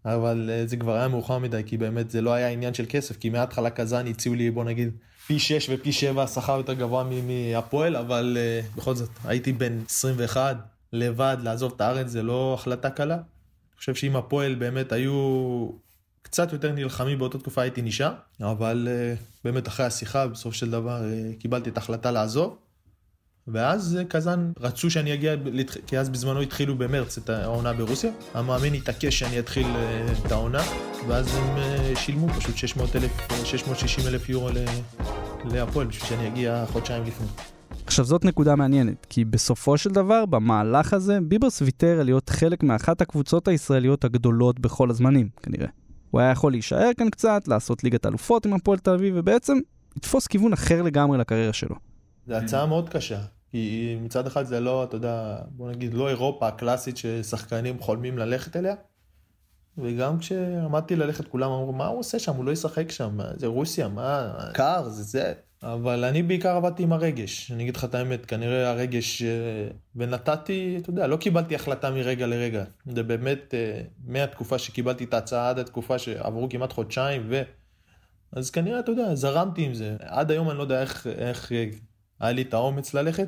[0.06, 3.18] אבל uh, זה כבר היה מאוחר מדי, כי באמת זה לא היה עניין של כסף,
[3.18, 4.90] כי מההתחלה קזאן הציעו לי בוא נגיד
[5.28, 10.58] פי 6 ופי 7 שכר יותר גבוה מהפועל, אבל uh, בכל זאת, הייתי בן 21,
[10.94, 13.16] לבד, לעזוב את הארץ זה לא החלטה קלה.
[13.16, 15.70] אני חושב שאם הפועל באמת היו
[16.22, 21.02] קצת יותר נלחמים באותה תקופה הייתי נשאר, אבל uh, באמת אחרי השיחה בסופו של דבר
[21.02, 22.58] uh, קיבלתי את ההחלטה לעזוב.
[23.52, 25.36] ואז קזאן רצו שאני אגיע,
[25.88, 28.12] כי אז בזמנו התחילו במרץ את העונה ברוסיה.
[28.34, 29.68] המאמן התעקש שאני אתחיל
[30.26, 30.62] את העונה,
[31.08, 31.58] ואז הם
[31.96, 33.12] שילמו פשוט 600 אלף,
[33.44, 34.50] 660 אלף יורו
[35.46, 37.28] להפועל בשביל שאני אגיע חודשיים לפני.
[37.86, 42.64] עכשיו זאת נקודה מעניינת, כי בסופו של דבר, במהלך הזה, ביברס ויתר על להיות חלק
[42.64, 45.68] מאחת הקבוצות הישראליות הגדולות בכל הזמנים, כנראה.
[46.12, 49.58] הוא היה יכול להישאר כאן קצת, לעשות ליגת אלופות עם הפועל תל אביב, ובעצם
[49.96, 51.76] לתפוס כיוון אחר לגמרי לקריירה שלו.
[52.28, 53.20] זו הצעה מאוד קשה,
[53.52, 58.56] כי מצד אחד זה לא, אתה יודע, בוא נגיד, לא אירופה הקלאסית ששחקנים חולמים ללכת
[58.56, 58.76] אליה,
[59.78, 62.36] וגם כשעמדתי ללכת כולם אמרו מה הוא עושה שם?
[62.36, 64.32] הוא לא ישחק שם זה רוסיה מה?
[64.54, 65.34] קר זה זה.
[65.64, 67.52] אבל אני בעיקר עבדתי עם הרגש.
[67.52, 69.28] אני אגיד לך את האמת כנראה הרגש אה,
[69.96, 72.64] ונתתי אתה יודע לא קיבלתי החלטה מרגע לרגע.
[72.86, 77.42] זה באמת אה, מהתקופה שקיבלתי את ההצעה עד התקופה שעברו כמעט חודשיים ו...
[78.32, 79.96] אז כנראה אתה יודע זרמתי עם זה.
[80.00, 81.52] עד היום אני לא יודע איך, איך
[82.20, 83.28] היה לי את האומץ ללכת.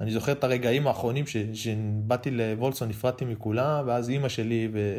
[0.00, 1.36] אני זוכר את הרגעים האחרונים ש...
[1.36, 4.98] שבאתי לוולסון נפרדתי מכולם ואז אימא שלי ו...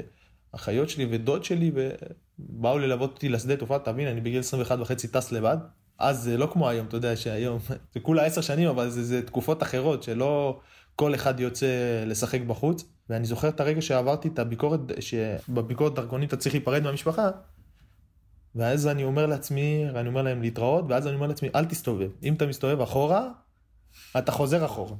[0.56, 5.32] אחיות שלי ודוד שלי ובאו ללוות אותי לשדה תעופה, תבין, אני בגיל 21 וחצי טס
[5.32, 5.58] לבד.
[6.00, 7.60] אז זה לא כמו היום, אתה יודע שהיום,
[7.94, 10.60] זה כולה עשר שנים, אבל זה, זה תקופות אחרות שלא
[10.96, 11.68] כל אחד יוצא
[12.06, 12.84] לשחק בחוץ.
[13.10, 17.30] ואני זוכר את הרגע שעברתי את הביקורת, שבביקורת דרכונים אתה צריך להיפרד מהמשפחה.
[18.56, 22.10] ואז אני אומר לעצמי, אני אומר להם להתראות, ואז אני אומר לעצמי, אל תסתובב.
[22.24, 23.28] אם אתה מסתובב אחורה,
[24.18, 24.96] אתה חוזר אחורה.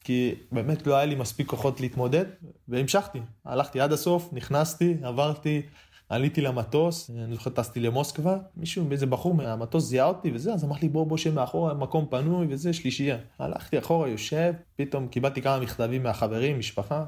[0.00, 2.24] כי באמת לא היה לי מספיק כוחות להתמודד,
[2.68, 3.20] והמשכתי.
[3.44, 5.62] הלכתי עד הסוף, נכנסתי, עברתי,
[6.08, 10.76] עליתי למטוס, אני זוכר טסתי למוסקבה, מישהו, איזה בחור מהמטוס זיהה אותי וזה, אז אמר
[10.82, 13.18] לי בוא בוא מאחורה, מקום פנוי וזה, שלישייה.
[13.38, 17.04] הלכתי אחורה, יושב, פתאום קיבלתי כמה מכתבים מהחברים, משפחה,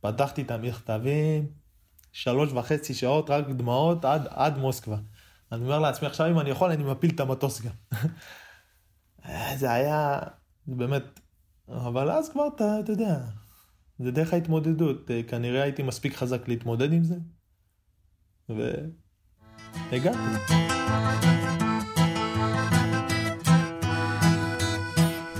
[0.00, 1.46] פתחתי את המכתבים,
[2.12, 4.96] שלוש וחצי שעות, רק דמעות עד, עד מוסקבה.
[5.52, 7.72] אני אומר לעצמי, עכשיו אם אני יכול, אני מפיל את המטוס גם.
[9.56, 10.18] זה היה,
[10.66, 11.20] באמת,
[11.68, 13.18] אבל אז כבר אתה, אתה יודע,
[13.98, 15.10] זה דרך ההתמודדות.
[15.28, 17.16] כנראה הייתי מספיק חזק להתמודד עם זה,
[18.48, 20.18] והגעתי.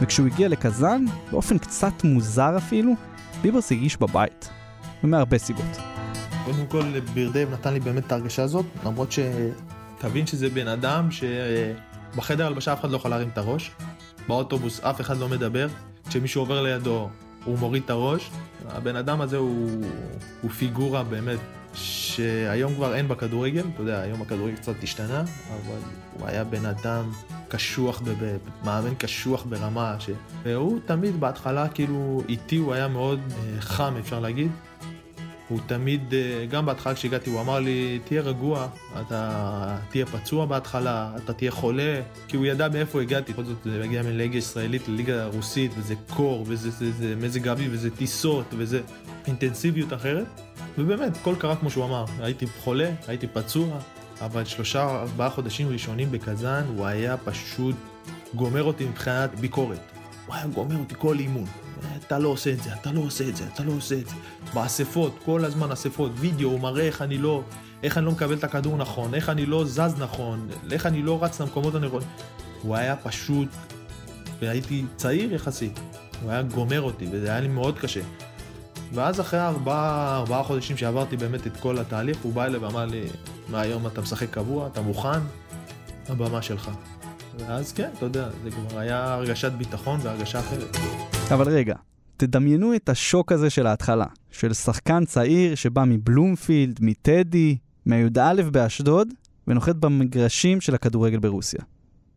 [0.03, 2.93] וכשהוא הגיע לקזאן, באופן קצת מוזר אפילו,
[3.43, 4.51] ביברס הרגיש בבית.
[5.05, 5.77] ומהרבה סיבות.
[6.45, 9.13] קודם כל, בירדב נתן לי באמת את ההרגשה הזאת, למרות
[10.05, 13.71] שתבין שזה בן אדם שבחדר הלבשה אף אחד לא יכול להרים את הראש,
[14.29, 15.67] באוטובוס אף אחד לא מדבר,
[16.09, 17.09] כשמישהו עובר לידו
[17.45, 18.31] הוא מוריד את הראש.
[18.69, 19.85] הבן אדם הזה הוא,
[20.43, 21.39] הוא פיגורה באמת,
[21.75, 25.79] שהיום כבר אין בכדורגל, אתה יודע, היום הכדורגל קצת השתנה, אבל
[26.19, 27.11] הוא היה בן אדם
[27.49, 28.03] קשוח,
[28.65, 30.11] מאמן קשוח ברמה, ש...
[30.43, 34.51] והוא תמיד בהתחלה כאילו איתי הוא היה מאוד אה, חם אפשר להגיד.
[35.49, 38.69] הוא תמיד, אה, גם בהתחלה כשהגעתי הוא אמר לי תהיה רגוע,
[39.01, 43.81] אתה תהיה פצוע בהתחלה, אתה תהיה חולה, כי הוא ידע מאיפה הגעתי, בכל זאת זה
[43.83, 48.81] מגיע מליגה ישראלית לליגה רוסית וזה קור וזה זה, זה, מזג אביב וזה טיסות וזה
[49.27, 50.27] אינטנסיביות אחרת.
[50.79, 53.79] ובאמת, הכל קרה כמו שהוא אמר, הייתי חולה, הייתי פצוע,
[54.21, 57.77] אבל שלושה, ארבעה חודשים ראשונים בקזאן, הוא היה פשוט
[58.35, 59.94] גומר אותי מבחינת ביקורת.
[60.27, 61.47] הוא היה גומר אותי כל אימון.
[62.07, 64.15] אתה לא עושה את זה, אתה לא עושה את זה, אתה לא עושה את זה.
[64.55, 67.43] באספות, כל הזמן אספות, וידאו, הוא מראה איך אני לא,
[67.83, 71.25] איך אני לא מקבל את הכדור נכון, איך אני לא זז נכון, איך אני לא
[71.25, 72.09] רץ למקומות הנכונים.
[72.63, 73.49] הוא היה פשוט,
[74.41, 75.81] והייתי צעיר יחסית,
[76.23, 78.01] הוא היה גומר אותי, וזה היה לי מאוד קשה.
[78.95, 83.05] ואז אחרי ארבעה, ארבעה חודשים שעברתי באמת את כל התהליך, הוא בא אליי ואמר לי,
[83.49, 85.21] מהיום אתה משחק קבוע, אתה מוכן,
[86.09, 86.71] הבמה שלך.
[87.39, 90.77] ואז כן, אתה יודע, זה כבר היה הרגשת ביטחון והרגשה אחרת.
[91.31, 91.75] אבל רגע,
[92.17, 99.09] תדמיינו את השוק הזה של ההתחלה, של שחקן צעיר שבא מבלומפילד, מטדי, מהי"א באשדוד,
[99.49, 101.61] ונוחת במגרשים של הכדורגל ברוסיה.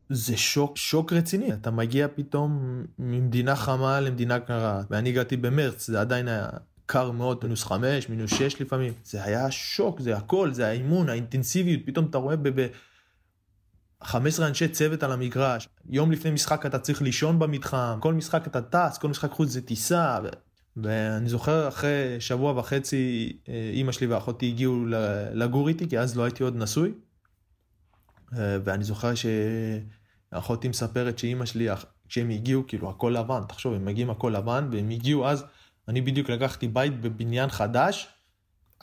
[0.09, 6.01] זה שוק, שוק רציני, אתה מגיע פתאום ממדינה חמה למדינה קרה, ואני הגעתי במרץ, זה
[6.01, 6.47] עדיין היה
[6.85, 11.81] קר מאוד, מינוס חמש, מינוס שש לפעמים, זה היה שוק, זה הכל, זה האימון, האינטנסיביות,
[11.85, 12.61] פתאום אתה רואה ב...
[12.61, 12.67] ב
[14.03, 18.61] 15 אנשי צוות על המגרש, יום לפני משחק אתה צריך לישון במתחם, כל משחק אתה
[18.61, 20.19] טס, כל משחק חוץ זה טיסה.
[20.23, 20.27] ו...
[20.77, 24.85] ואני זוכר אחרי שבוע וחצי אה, אימא שלי ואחותי הגיעו
[25.33, 26.93] לגור איתי, כי אז לא הייתי עוד נשוי.
[28.37, 29.11] אה, ואני זוכר
[30.31, 31.67] שאחותי מספרת שאימא שלי,
[32.09, 35.45] כשהם הגיעו, כאילו הכל לבן, תחשוב, הם מגיעים הכל לבן, והם הגיעו אז,
[35.87, 38.07] אני בדיוק לקחתי בית בבניין חדש,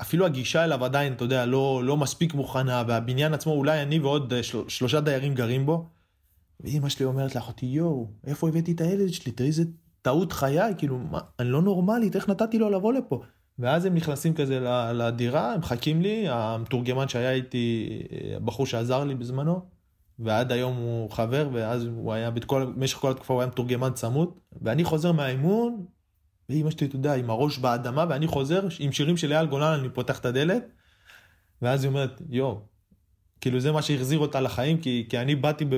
[0.00, 4.33] אפילו הגישה אליו עדיין, אתה יודע, לא, לא מספיק מוכנה, והבניין עצמו, אולי אני ועוד
[4.33, 5.88] אה, של, שלושה דיירים גרים בו.
[6.61, 9.33] ואימא שלי אומרת לאחותי, יואו, איפה הבאתי את הילד שלי?
[9.33, 9.64] תראי איזה
[10.02, 13.22] טעות חיי, כאילו, מה, אני לא נורמלית, איך נתתי לו לבוא לפה?
[13.59, 14.61] ואז הם נכנסים כזה
[14.94, 19.61] לדירה, הם מחכים לי, המתורגמן שהיה איתי, אה, הבחור שעזר לי בזמנו,
[20.18, 24.30] ועד היום הוא חבר, ואז הוא היה, במשך כל התקופה הוא היה מתורגמן צמוד,
[24.62, 25.85] ואני חוזר מהאימון,
[26.48, 29.88] ואימא שלי, אתה יודע, עם הראש באדמה, ואני חוזר עם שירים של אייל גולן, אני
[29.88, 30.64] פותח את הדלת,
[31.62, 32.61] ואז היא אומרת, יואו,
[33.40, 35.74] כאילו זה מה שהחזיר אותה לחיים, כי, כי אני באתי, ב...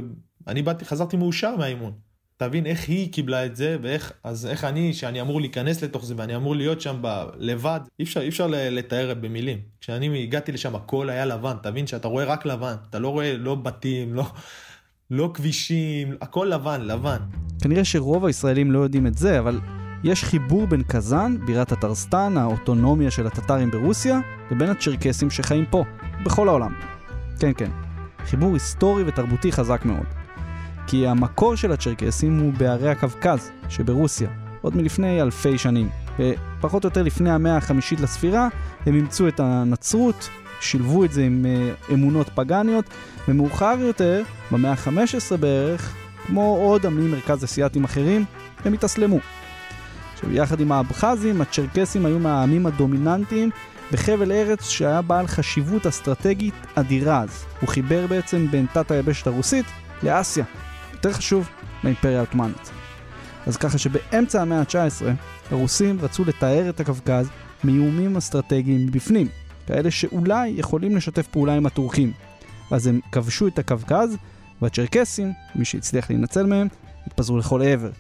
[0.47, 1.93] אני באתי, חזרתי מאושר מהאימון.
[2.37, 6.15] תבין איך היא קיבלה את זה, ואיך, אז איך אני, שאני אמור להיכנס לתוך זה,
[6.17, 9.59] ואני אמור להיות שם ב, לבד, אי אפשר, אי אפשר לתאר במילים.
[9.81, 13.55] כשאני הגעתי לשם, הכל היה לבן, תבין שאתה רואה רק לבן, אתה לא רואה לא
[13.55, 14.25] בתים, לא,
[15.11, 17.19] לא כבישים, הכל לבן, לבן.
[17.63, 19.61] כנראה שרוב הישראלים לא יודעים את זה, אבל
[20.05, 25.85] יש חיבור בין קזאן, בירת הטרסטן, האוטונומיה של הטטרים ברוסיה, לבין הצ'רקסים שחיים פה,
[26.25, 26.73] בכל העולם.
[27.39, 27.71] כן, כן.
[28.25, 30.07] חיבור היסטורי ותרבותי חזק מאוד.
[30.87, 34.29] כי המקור של הצ'רקסים הוא בערי הקווקז שברוסיה,
[34.61, 35.89] עוד מלפני אלפי שנים.
[36.19, 38.49] ופחות או יותר לפני המאה החמישית לספירה,
[38.87, 40.29] הם אימצו את הנצרות,
[40.61, 42.85] שילבו את זה עם uh, אמונות פגאניות,
[43.29, 45.95] ומאוחר יותר, במאה ה-15 בערך,
[46.27, 48.25] כמו עוד עמים מרכז אסייתים אחרים,
[48.65, 49.19] הם התאסלמו.
[50.17, 53.51] עכשיו, יחד עם האבחזים, הצ'רקסים היו מהעמים הדומיננטיים
[53.93, 57.45] בחבל ארץ שהיה בעל חשיבות אסטרטגית אדירה אז.
[57.61, 59.67] הוא חיבר בעצם בין תת היבשת הרוסית
[60.03, 60.45] לאסיה.
[60.93, 61.49] יותר חשוב,
[61.85, 62.71] לאימפריה העות'מאנית.
[63.47, 65.05] אז ככה שבאמצע המאה ה-19,
[65.51, 67.29] הרוסים רצו לתאר את הקווקז
[67.65, 69.29] מאיומים אסטרטגיים מבפנים,
[69.67, 72.13] כאלה שאולי יכולים לשתף פעולה עם הטורקים.
[72.71, 74.17] אז הם כבשו את הקווקז,
[74.63, 76.69] והצ'רקסים, מי שהצליח להינצל מהם,
[77.07, 77.91] התפזרו לכל עבר.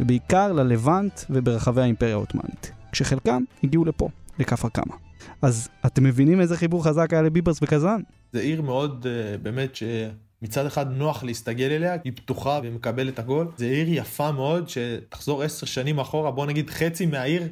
[0.00, 4.08] ובעיקר ללבנט וברחבי האימפריה העות'מאנית, כשחלקם הגיעו לפה,
[4.38, 4.94] לכפר קמא.
[5.42, 8.00] אז אתם מבינים איזה חיבור חזק היה לביברס וקזאן?
[8.32, 13.46] זה עיר מאוד uh, באמת שמצד אחד נוח להסתגל אליה, היא פתוחה ומקבלת הכל.
[13.56, 17.42] זה עיר יפה מאוד שתחזור עשר שנים אחורה, בוא נגיד חצי מהעיר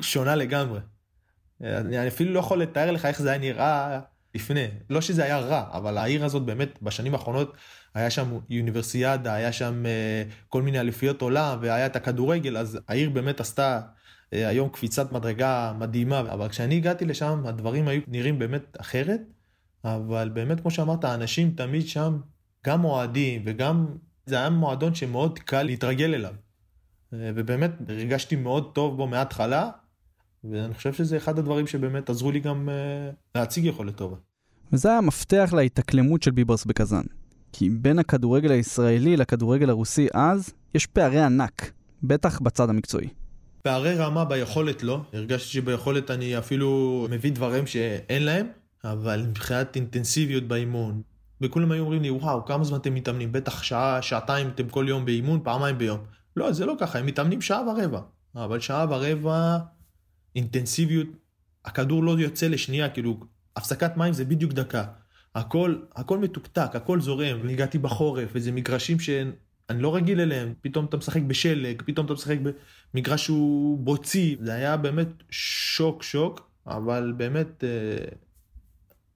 [0.00, 0.80] שונה לגמרי.
[1.60, 4.00] אני אפילו לא יכול לתאר לך איך זה היה נראה
[4.34, 4.66] לפני.
[4.90, 7.56] לא שזה היה רע, אבל העיר הזאת באמת בשנים האחרונות
[7.94, 13.10] היה שם אוניברסיאדה, היה שם uh, כל מיני אליפויות עולם והיה את הכדורגל, אז העיר
[13.10, 13.86] באמת עשתה uh,
[14.30, 19.20] היום קפיצת מדרגה מדהימה, אבל כשאני הגעתי לשם הדברים היו נראים באמת אחרת,
[19.84, 22.18] אבל באמת כמו שאמרת, האנשים תמיד שם,
[22.66, 23.86] גם אוהדים וגם,
[24.26, 26.34] זה היה מועדון שמאוד קל להתרגל אליו.
[26.34, 29.70] Uh, ובאמת הרגשתי מאוד טוב בו מההתחלה,
[30.44, 32.68] ואני חושב שזה אחד הדברים שבאמת עזרו לי גם
[33.34, 34.16] להציג יכולת טובה.
[34.72, 37.02] וזה היה המפתח להתאקלמות של ביברס בקזאן.
[37.52, 43.08] כי בין הכדורגל הישראלי לכדורגל הרוסי אז, יש פערי ענק, בטח בצד המקצועי.
[43.62, 48.46] פערי רמה ביכולת לא, הרגשתי שביכולת אני אפילו מביא דברים שאין להם,
[48.84, 51.02] אבל מבחינת אינטנסיביות באימון,
[51.40, 53.32] וכולם היו אומרים לי, וואו, כמה זמן אתם מתאמנים?
[53.32, 55.98] בטח שעה, שעתיים אתם כל יום באימון, פעמיים ביום.
[56.36, 58.00] לא, זה לא ככה, הם מתאמנים שעה ורבע.
[58.34, 59.58] אבל שעה ורבע
[60.36, 61.06] אינטנסיביות,
[61.64, 63.20] הכדור לא יוצא לשנייה, כאילו,
[63.56, 64.84] הפסקת מים זה בדיוק דקה.
[65.34, 67.48] הכל, הכל מתוקתק, הכל זורם.
[67.48, 70.54] הגעתי בחורף, וזה מגרשים שאני לא רגיל אליהם.
[70.60, 72.38] פתאום אתה משחק בשלג, פתאום אתה משחק
[72.94, 74.36] במגרש שהוא בוצי.
[74.40, 78.04] זה היה באמת שוק שוק, אבל באמת, אה,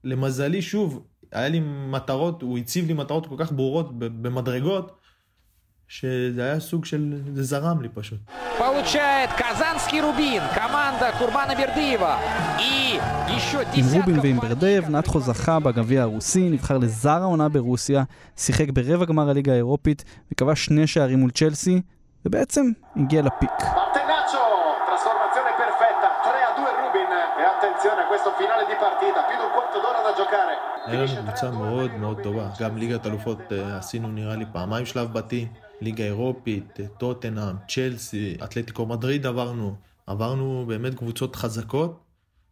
[0.03, 4.97] למזלי, שוב, היה לי מטרות, הוא הציב לי מטרות כל כך ברורות במדרגות,
[5.88, 8.18] שזה היה סוג של, זה זרם לי פשוט.
[8.58, 12.14] Получает Казанский Рубин, команда Курбана Бердыева.
[12.58, 12.98] И
[13.36, 18.02] еще עם רובין ועם ברדייב, נתחו זכה בגביע הרוסי, נבחר לזר העונה ברוסיה,
[18.36, 21.80] שיחק ברבע גמר הליגה האירופית וכבש שני שערים מול צ'לסי,
[22.26, 23.50] ובעצם הגיע לפיק.
[23.50, 24.42] Martenaccio,
[24.88, 29.44] trasformazione perfetta, 3 a 2 Rubin e attenzione a questo finale di partita, più di
[29.48, 30.54] un quarto d'ora da giocare.
[30.86, 35.12] היה לנו קבוצה מאוד מאוד טובה, גם ליגת אלופות אה, עשינו נראה לי פעמיים שלב
[35.12, 35.63] בתים.
[35.81, 39.75] ליגה אירופית, טוטנאם, צ'לסי, אתלטיקו מדריד עברנו.
[40.07, 42.03] עברנו באמת קבוצות חזקות,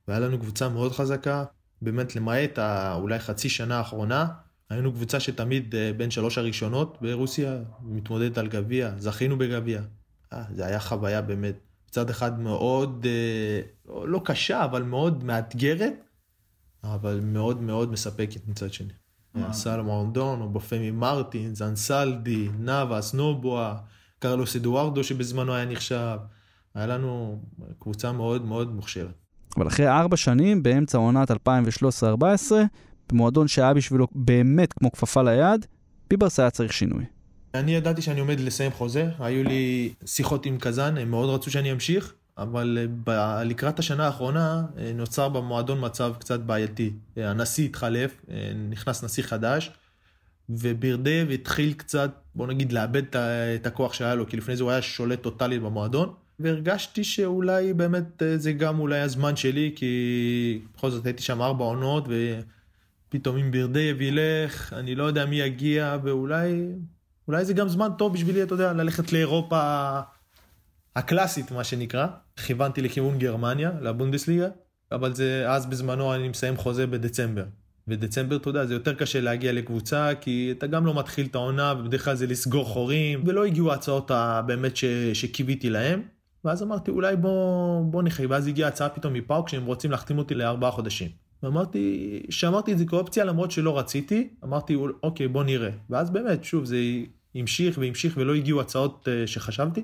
[0.07, 1.43] והיה לנו קבוצה מאוד חזקה.
[1.81, 2.59] באמת, למעט
[2.95, 4.27] אולי חצי שנה האחרונה,
[4.69, 9.81] היינו קבוצה שתמיד אה, בין שלוש הראשונות ברוסיה, מתמודדת על גביע, זכינו בגביע.
[10.33, 11.55] אה, זה היה חוויה באמת,
[11.89, 13.61] מצד אחד מאוד, אה,
[14.05, 15.93] לא קשה, אבל מאוד מאתגרת,
[16.83, 18.93] אבל מאוד מאוד מספקת מצד שני.
[19.51, 23.75] סלומון דון, או בופמי מרטין, זנסלדי, נאווה, נובואה,
[24.19, 26.17] קרלוס אדוארדו שבזמנו היה נחשב.
[26.75, 27.41] היה לנו
[27.79, 29.13] קבוצה מאוד מאוד מוכשרת.
[29.57, 31.33] אבל אחרי ארבע שנים, באמצע עונת 2013-2014,
[33.11, 35.65] במועדון שהיה בשבילו באמת כמו כפפה ליד,
[36.09, 37.05] ביברס היה צריך שינוי.
[37.53, 41.71] אני ידעתי שאני עומד לסיים חוזה, היו לי שיחות עם קזאן, הם מאוד רצו שאני
[41.71, 46.93] אמשיך, אבל ב- לקראת השנה האחרונה אה, נוצר במועדון מצב קצת בעייתי.
[47.17, 49.71] אה, הנשיא התחלף, אה, נכנס נשיא חדש,
[50.49, 53.03] ובירדב התחיל קצת, בוא נגיד, לאבד
[53.55, 56.13] את הכוח שהיה לו, כי לפני זה הוא היה שולט טוטאלית במועדון.
[56.39, 62.07] והרגשתי שאולי באמת זה גם אולי הזמן שלי, כי בכל זאת הייתי שם ארבע עונות,
[63.09, 66.71] ופתאום אם בירדב ילך, אני לא יודע מי יגיע, ואולי
[67.27, 69.99] אולי זה גם זמן טוב בשבילי, אתה יודע, ללכת לאירופה
[70.95, 72.07] הקלאסית, מה שנקרא.
[72.45, 74.47] כיוונתי לכיוון גרמניה, לבונדסליגה,
[74.91, 77.43] אבל זה, אז בזמנו אני מסיים חוזה בדצמבר.
[77.87, 81.73] בדצמבר, אתה יודע, זה יותר קשה להגיע לקבוצה, כי אתה גם לא מתחיל את העונה,
[81.79, 84.11] ובדרך כלל זה לסגור חורים, ולא הגיעו ההצעות
[84.45, 84.73] באמת
[85.13, 86.01] שקיוויתי להם.
[86.45, 90.35] ואז אמרתי, אולי בוא, בוא נחיה, ואז הגיעה הצעה פתאום מפאוק, שהם רוצים להחתים אותי
[90.35, 91.09] לארבעה חודשים.
[91.43, 95.69] ואמרתי, שמרתי את זה כאופציה למרות שלא רציתי, אמרתי, אוקיי, בוא נראה.
[95.89, 96.77] ואז באמת, שוב, זה
[97.35, 99.83] המשיך והמשיך ולא הגיעו הצעות uh, שחשבתי.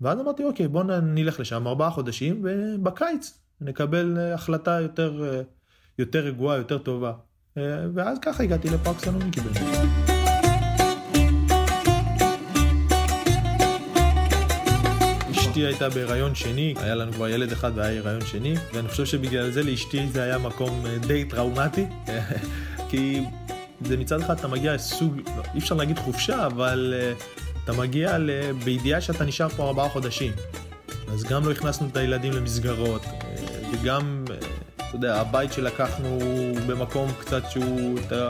[0.00, 5.44] ואז אמרתי, אוקיי, בוא נלך לשם ארבעה חודשים, ובקיץ נקבל uh, החלטה יותר, uh,
[5.98, 7.12] יותר רגועה, יותר טובה.
[7.12, 7.60] Uh,
[7.94, 9.56] ואז ככה הגעתי לפארק סלוניקי באמת.
[15.30, 19.50] אשתי הייתה בהיריון שני, היה לנו כבר ילד אחד והיה הריון שני, ואני חושב שבגלל
[19.50, 21.86] זה לאשתי זה היה מקום די טראומטי,
[22.88, 23.24] כי
[23.80, 25.20] זה מצד אחד אתה מגיע לסוג,
[25.54, 26.94] אי אפשר להגיד חופשה, אבל
[27.66, 28.16] אתה מגיע
[28.64, 30.32] בידיעה שאתה נשאר פה ארבעה חודשים.
[31.08, 33.02] אז גם לא הכנסנו את הילדים למסגרות,
[33.72, 34.24] וגם,
[34.76, 36.18] אתה יודע, הבית שלקחנו
[36.66, 38.28] במקום קצת שהוא, אתה,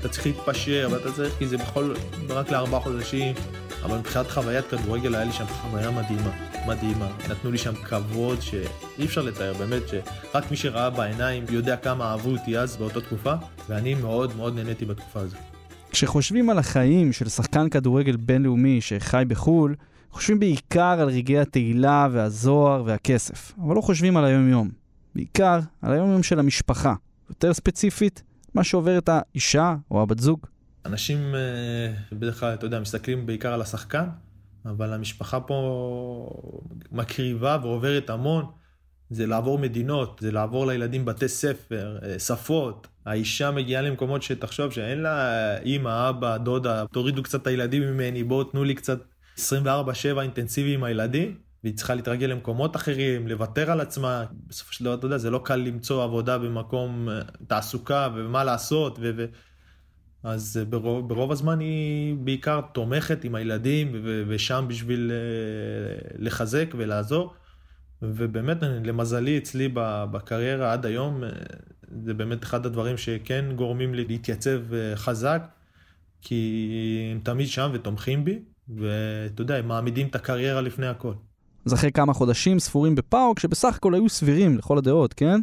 [0.00, 1.94] אתה צריך להתפשר, ואתה צריך, כי זה בכל,
[2.28, 3.34] רק לארבעה חודשים.
[3.82, 6.30] אבל מבחינת חוויית כדורגל היה לי שם חוויה מדהימה,
[6.66, 7.08] מדהימה.
[7.30, 12.30] נתנו לי שם כבוד שאי אפשר לתאר, באמת, שרק מי שראה בעיניים יודע כמה אהבו
[12.30, 13.34] אותי אז באותה תקופה,
[13.68, 15.51] ואני מאוד מאוד נהניתי בתקופה הזו.
[15.92, 19.74] כשחושבים על החיים של שחקן כדורגל בינלאומי שחי בחו"ל,
[20.10, 24.70] חושבים בעיקר על רגעי התהילה והזוהר והכסף, אבל לא חושבים על היום-יום.
[25.14, 26.94] בעיקר על היום-יום של המשפחה.
[27.30, 28.22] יותר ספציפית,
[28.54, 30.46] מה שעובר את האישה או הבת זוג.
[30.86, 34.04] אנשים אה, בדרך כלל, אתה יודע, מסתכלים בעיקר על השחקן,
[34.66, 36.28] אבל המשפחה פה
[36.92, 38.44] מקריבה ועוברת המון.
[39.14, 42.86] זה לעבור מדינות, זה לעבור לילדים בתי ספר, אה, שפות.
[43.06, 48.44] האישה מגיעה למקומות שתחשוב שאין לה אימא, אבא, דודה, תורידו קצת את הילדים ממני, בואו
[48.44, 48.98] תנו לי קצת
[49.38, 49.40] 24-7
[50.20, 51.36] אינטנסיבי עם הילדים.
[51.64, 54.24] והיא צריכה להתרגל למקומות אחרים, לוותר על עצמה.
[54.46, 58.98] בסופו של דבר, אתה יודע, זה לא קל למצוא עבודה במקום אה, תעסוקה ומה לעשות.
[59.00, 59.10] ו...
[59.16, 59.24] ו...
[60.22, 64.22] אז אה, ברוב, ברוב הזמן היא בעיקר תומכת עם הילדים ו...
[64.28, 65.12] ושם בשביל
[66.18, 67.34] לחזק ולעזור.
[68.02, 69.68] ובאמת, למזלי, אצלי
[70.10, 71.28] בקריירה עד היום, אה,
[72.04, 75.42] זה באמת אחד הדברים שכן גורמים לי להתייצב אה, חזק,
[76.22, 78.38] כי הם תמיד שם ותומכים בי,
[78.68, 81.12] ואתה יודע, הם מעמידים את הקריירה לפני הכל.
[81.66, 85.40] אז אחרי כמה חודשים ספורים בפאוק, שבסך הכל היו סבירים לכל הדעות, כן?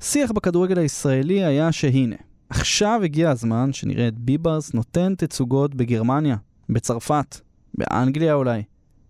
[0.00, 2.16] שיח בכדורגל הישראלי היה שהנה,
[2.50, 6.36] עכשיו הגיע הזמן שנראה את ביברס נותן תצוגות בגרמניה,
[6.68, 7.40] בצרפת,
[7.74, 8.62] באנגליה אולי,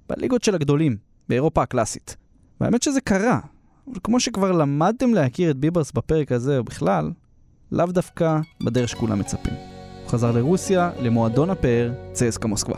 [0.09, 0.97] בליגות של הגדולים,
[1.29, 2.17] באירופה הקלאסית.
[2.61, 3.41] והאמת שזה קרה.
[4.03, 7.11] כמו שכבר למדתם להכיר את ביברס בפרק הזה, או בכלל,
[7.73, 9.55] לאו דווקא בדרך שכולם מצפים.
[10.03, 12.77] הוא חזר לרוסיה, למועדון הפאר, צסקה מוסקבה.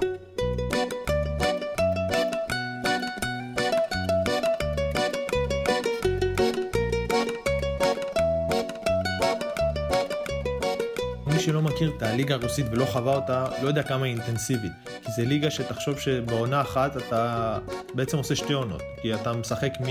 [11.41, 14.90] שלא מכיר את הליגה הרוסית ולא חווה אותה, לא יודע כמה היא אינטנסיבית.
[15.11, 17.59] כי זה ליגה שתחשוב שבעונה אחת אתה
[17.95, 18.83] בעצם עושה שתי עונות.
[19.03, 19.87] כי אתה משחק מ...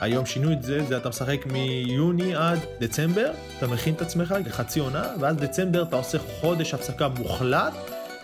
[0.00, 4.80] היום שינו את זה, זה אתה משחק מיוני עד דצמבר, אתה מכין את עצמך לחצי
[4.80, 7.72] עונה, ואז דצמבר אתה עושה חודש הפסקה מוחלט,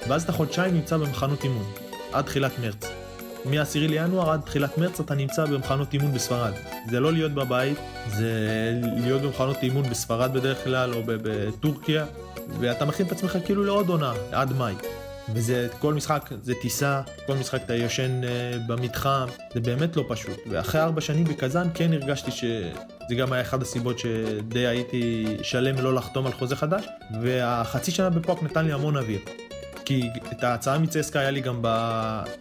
[0.08, 1.72] ואז אתה חודשיים נמצא במחנות אימון,
[2.12, 2.86] עד תחילת מרץ.
[3.44, 6.52] מ-10 לינואר עד תחילת מרץ אתה נמצא במחנות אימון בספרד.
[6.90, 7.78] זה לא להיות בבית,
[8.08, 8.32] זה
[8.96, 12.04] להיות במחנות אימון בספרד בדרך כלל, או בטורקיה,
[12.60, 14.74] ואתה מכין את עצמך כאילו לעוד עונה, עד מאי.
[15.34, 18.26] וזה, כל משחק זה טיסה, כל משחק אתה יושן uh,
[18.66, 20.38] במתחם, זה באמת לא פשוט.
[20.50, 25.94] ואחרי ארבע שנים בקזאן כן הרגשתי שזה גם היה אחד הסיבות שדי הייתי שלם לא
[25.94, 26.86] לחתום על חוזה חדש,
[27.22, 29.20] והחצי שנה בפוק נתן לי המון אוויר.
[29.84, 31.68] כי את ההצעה מצסקה היה לי גם ב...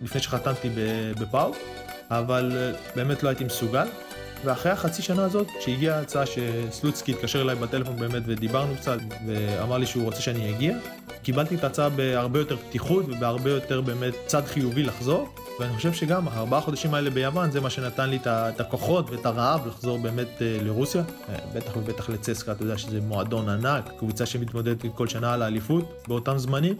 [0.01, 0.69] לפני שחתמתי
[1.19, 1.57] בפאוק,
[2.11, 3.87] אבל אה, באמת לא הייתי מסוגל.
[4.45, 9.85] ואחרי החצי שנה הזאת, שהגיעה ההצעה שסלוצקי התקשר אליי בטלפון באמת ודיברנו קצת, ואמר לי
[9.85, 10.77] שהוא רוצה שאני אגיע,
[11.23, 15.29] קיבלתי את ההצעה בהרבה יותר פתיחות ובהרבה יותר באמת צד חיובי לחזור.
[15.59, 19.67] ואני חושב שגם הארבעה חודשים האלה ביוון זה מה שנתן לי את הכוחות ואת הרעב
[19.67, 21.03] לחזור באמת אה, לרוסיה.
[21.29, 26.03] אה, בטח ובטח לצסקה, אתה יודע שזה מועדון ענק, קבוצה שמתמודדת כל שנה על האליפות
[26.07, 26.75] באותם זמנים,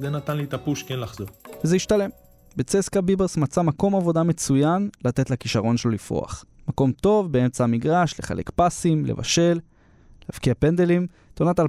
[0.00, 1.26] זה נתן לי את הפוש כן לחזור.
[1.64, 2.10] וזה השתלם.
[2.56, 6.44] בצסקה ביברס מצא מקום עבודה מצוין לתת לכישרון שלו לפרוח.
[6.72, 9.58] מקום טוב באמצע המגרש, לחלק פסים, לבשל,
[10.28, 11.06] להבקיע פנדלים.
[11.34, 11.64] את עונת 2014-2015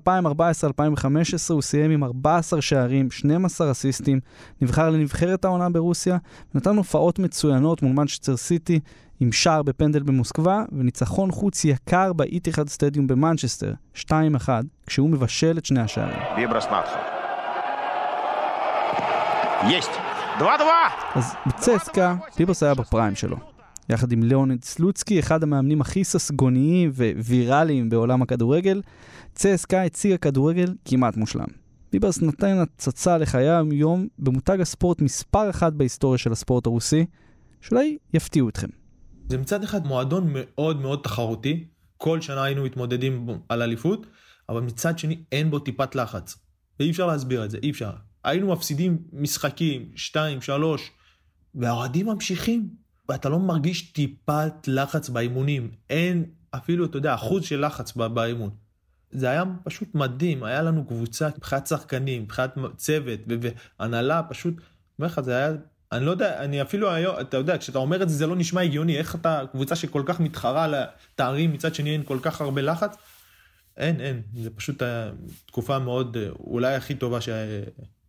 [1.49, 4.19] הוא סיים עם 14 שערים, 12 אסיסטים,
[4.61, 6.17] נבחר לנבחרת העונה ברוסיה,
[6.55, 8.79] ונתן הופעות מצוינות מול מנצ'סטר סיטי,
[9.19, 14.09] עם שער בפנדל במוסקבה, וניצחון חוץ יקר באיטיחד סטדיום במנצ'סטר, 2-1,
[14.85, 16.19] כשהוא מבשל את שני השערים.
[21.15, 23.52] אז בצסקה, ביברס היה בפריים שלו.
[23.89, 28.81] יחד עם ליאוניד סלוצקי, אחד המאמנים הכי ססגוניים וויראליים בעולם הכדורגל,
[29.35, 31.45] צסקה הציגה כדורגל כמעט מושלם.
[31.91, 37.05] ביברס נתן הצצה לחייו יום במותג הספורט מספר אחת בהיסטוריה של הספורט הרוסי,
[37.61, 38.67] שאולי יפתיעו אתכם.
[39.29, 41.67] זה מצד אחד מועדון מאוד מאוד תחרותי,
[41.97, 44.07] כל שנה היינו מתמודדים על אליפות,
[44.49, 46.35] אבל מצד שני אין בו טיפת לחץ.
[46.79, 47.91] ואי אפשר להסביר את זה, אי אפשר.
[48.23, 50.91] היינו מפסידים משחקים, שתיים, שלוש,
[51.55, 52.82] והאוהדים ממשיכים.
[53.09, 55.71] ואתה לא מרגיש טיפת לחץ באימונים.
[55.89, 58.49] אין אפילו, אתה יודע, אחוז של לחץ באימון.
[59.11, 63.19] זה היה פשוט מדהים, היה לנו קבוצה מבחינת שחקנים, מבחינת צוות
[63.79, 64.53] והנהלה, פשוט,
[64.99, 65.51] אומר לך, זה היה,
[65.91, 68.61] אני לא יודע, אני אפילו היום, אתה יודע, כשאתה אומר את זה, זה לא נשמע
[68.61, 72.61] הגיוני, איך אתה, קבוצה שכל כך מתחרה על התארים, מצד שני אין כל כך הרבה
[72.61, 72.95] לחץ,
[73.77, 74.83] אין, אין, זה פשוט
[75.45, 77.61] תקופה מאוד, אולי הכי טובה שהיה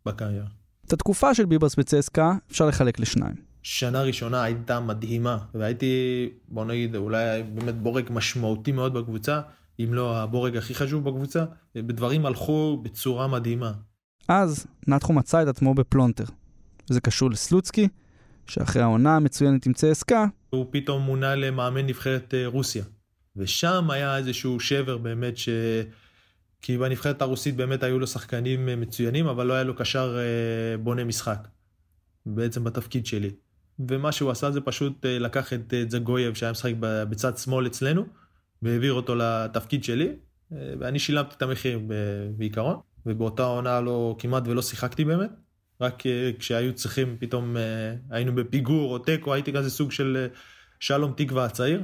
[0.07, 0.47] בקריירה.
[0.87, 3.54] את התקופה של ביברס בצסקה אפשר לחלק לשניים.
[3.65, 9.41] שנה ראשונה הייתה מדהימה, והייתי, בוא נגיד, אולי באמת בורג משמעותי מאוד בקבוצה,
[9.81, 11.45] אם לא הבורג הכי חשוב בקבוצה,
[11.75, 13.73] ודברים הלכו בצורה מדהימה.
[14.29, 16.25] אז נתחו מצא את עצמו בפלונטר.
[16.87, 17.89] זה קשור לסלוצקי,
[18.47, 22.85] שאחרי העונה המצוינת עם צסקה, הוא פתאום מונה למאמן נבחרת אה, רוסיה.
[23.37, 25.49] ושם היה איזשהו שבר באמת ש...
[26.63, 30.79] כי בנבחרת הרוסית באמת היו לו שחקנים אה, מצוינים, אבל לא היה לו קשר אה,
[30.79, 31.49] בונה משחק.
[32.27, 33.31] בעצם בתפקיד שלי.
[33.79, 38.07] ומה שהוא עשה זה פשוט אה, לקח את אה, זגוייב שהיה משחק בצד שמאל אצלנו,
[38.63, 40.09] והעביר אותו לתפקיד שלי,
[40.53, 41.81] אה, ואני שילמתי את המחיר
[42.37, 45.31] בעיקרון, ובאותה עונה לא, כמעט ולא שיחקתי באמת,
[45.81, 46.03] רק
[46.39, 47.57] כשהיו צריכים, פתאום
[48.11, 50.27] היינו בפיגור או תיקו, הייתי כזה סוג של
[50.81, 51.83] שלום תקווה הצעיר.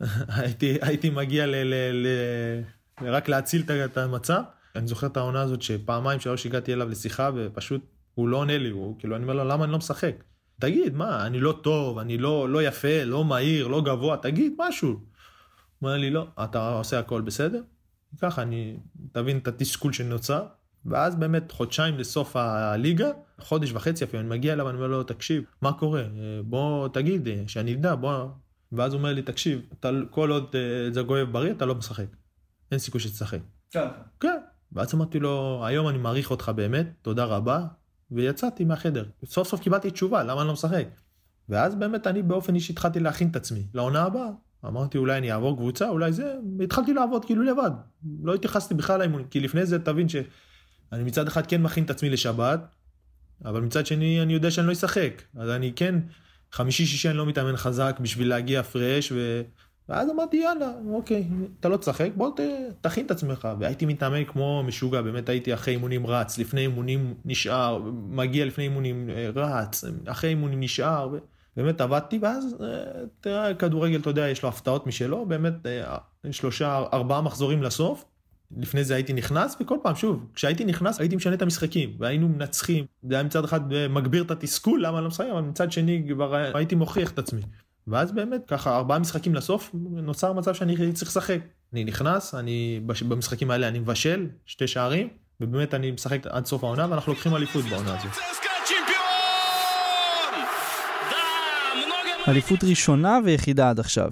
[0.28, 2.08] הייתי, הייתי מגיע ל, ל, ל,
[3.02, 4.42] רק להציל את המצב.
[4.76, 7.80] אני זוכר את העונה הזאת שפעמיים שלוש הגעתי אליו לשיחה ופשוט
[8.14, 10.14] הוא לא עונה לי, הוא כאילו אני אומר לו למה אני לא משחק?
[10.60, 14.88] תגיד מה אני לא טוב, אני לא, לא יפה, לא מהיר, לא גבוה, תגיד משהו.
[14.88, 14.98] הוא
[15.82, 17.62] אומר לי לא, אתה עושה הכל בסדר?
[18.18, 18.76] ככה אני,
[19.12, 20.46] תבין את התסכול שנוצר.
[20.84, 23.08] ואז באמת חודשיים לסוף הליגה,
[23.40, 26.04] חודש וחצי אפילו, אני מגיע אליו, אני אומר לו, תקשיב, מה קורה?
[26.44, 28.24] בוא תגיד, שאני אדע, בוא...
[28.72, 32.06] ואז הוא אומר לי, תקשיב, אתה, כל עוד אה, זגוייב בריא, אתה לא משחק.
[32.70, 33.38] אין סיכוי שתשחק.
[34.20, 34.38] כן.
[34.72, 37.66] ואז אמרתי לו, היום אני מעריך אותך באמת, תודה רבה,
[38.12, 39.04] ויצאתי מהחדר.
[39.24, 40.84] סוף סוף קיבלתי תשובה, למה אני לא משחק?
[41.48, 44.28] ואז באמת אני באופן אישי התחלתי להכין את עצמי לעונה הבאה.
[44.66, 47.70] אמרתי אולי אני אעבור קבוצה, אולי זה, והתחלתי לעבוד כאילו לבד.
[48.22, 52.10] לא התייחסתי בכלל לאימון, כי לפני זה תבין שאני מצד אחד כן מכין את עצמי
[52.10, 52.60] לשבת,
[53.44, 55.22] אבל מצד שני אני יודע שאני לא אשחק.
[55.36, 55.94] אז אני כן,
[56.52, 59.42] חמישי שישי אני לא מתאמן חזק בשביל להגיע פרש, ו...
[59.90, 61.24] ואז אמרתי יאללה, אוקיי,
[61.60, 62.40] אתה לא תשחק, בוא ת,
[62.80, 63.48] תכין את עצמך.
[63.58, 69.10] והייתי מתאמן כמו משוגע, באמת הייתי אחרי אימונים רץ, לפני אימונים נשאר, מגיע לפני אימונים
[69.10, 71.10] אה, רץ, אחרי אימונים נשאר.
[71.56, 72.66] באמת עבדתי, ואז אה,
[73.20, 75.98] תראה, כדורגל, אתה יודע, יש לו הפתעות משלו, באמת אה,
[76.30, 78.04] שלושה, ארבעה מחזורים לסוף.
[78.56, 82.84] לפני זה הייתי נכנס, וכל פעם, שוב, כשהייתי נכנס הייתי משנה את המשחקים, והיינו מנצחים.
[83.02, 86.04] זה היה מצד אחד אה, מגביר את התסכול, למה אני לא משחק, אבל מצד שני
[86.08, 87.42] כבר הייתי מוכיח את עצמי.
[87.88, 91.38] ואז באמת, ככה, ארבעה משחקים לסוף, נוצר מצב שאני צריך לשחק.
[91.72, 95.08] אני נכנס, אני, במשחקים האלה אני מבשל, שתי שערים,
[95.40, 98.08] ובאמת אני משחק עד סוף העונה, ואנחנו לוקחים אליפות בעונה הזו.
[102.28, 104.10] אליפות ראשונה ויחידה עד עכשיו.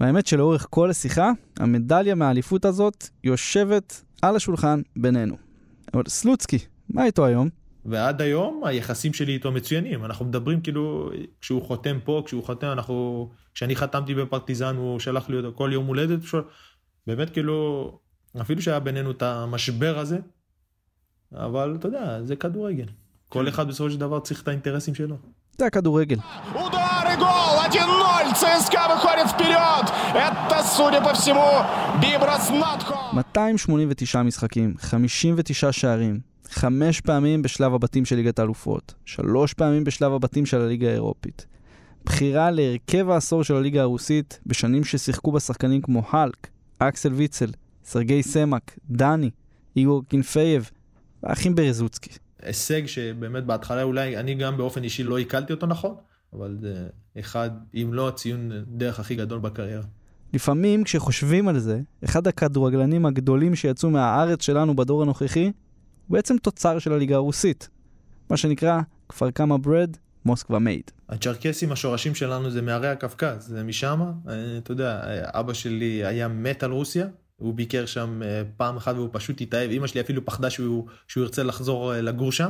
[0.00, 5.36] והאמת שלאורך כל השיחה, המדליה מהאליפות הזאת יושבת על השולחן בינינו.
[5.94, 6.58] אבל סלוצקי,
[6.88, 7.48] מה איתו היום?
[7.85, 11.09] ועד היום היחסים שלי איתו מצוינים אנחנו מדברים כאילו
[11.41, 15.85] כשהוא חותם פה כשהוא חותם אנחנו כשאני חתמתי בפרטיזן הוא שלח לי אותו כל יום
[15.85, 16.43] הולדת שואל-
[17.07, 17.91] באמת כאילו
[18.41, 20.17] אפילו שהיה בינינו את המשבר הזה
[21.33, 22.85] אבל אתה יודע זה כדורגל
[23.29, 25.15] כל אחד בסופו של דבר צריך את האינטרסים שלו.
[25.57, 26.15] זה הכדורגל.
[26.53, 27.55] Удар и гол!
[27.71, 28.33] 1-0!
[28.41, 29.85] ЦСКА выходит вперед!
[30.27, 31.49] Это, судя по всему,
[32.01, 32.98] Бибрас Натко!
[33.12, 40.46] 289 משחקים, 59 שערים, חמש פעמים בשלב הבתים של ליגת האלופות, שלוש פעמים בשלב הבתים
[40.46, 41.46] של הליגה האירופית.
[42.04, 46.48] בחירה להרכב העשור של הליגה הרוסית בשנים ששיחקו בה שחקנים כמו האלק,
[46.78, 47.50] אקסל ויצל,
[47.84, 49.30] סרגיי סמאק, דני,
[49.76, 50.70] איגור אקינפייב
[51.22, 52.10] והאחים ברזוצקי.
[52.42, 55.94] הישג שבאמת בהתחלה אולי אני גם באופן אישי לא עיכלתי אותו נכון
[56.32, 56.86] אבל זה
[57.18, 59.82] אחד אם לא הציון דרך הכי גדול בקריירה.
[60.32, 65.52] לפעמים כשחושבים על זה, אחד הכדורגלנים הגדולים שיצאו מהארץ שלנו בדור הנוכחי, הוא
[66.16, 67.68] בעצם תוצר של הליגה הרוסית.
[68.30, 70.90] מה שנקרא כפר קמא ברד, מוסקבה מייד.
[71.08, 74.00] הצ'רקסים השורשים שלנו זה מערי הקווקז זה משם.
[74.58, 77.06] אתה יודע אבא שלי היה מת על רוסיה
[77.40, 79.70] הוא ביקר שם אה, פעם אחת והוא פשוט התאהב.
[79.70, 82.48] אמא שלי אפילו פחדה שהוא שהוא ירצה לחזור אה, לגור שם.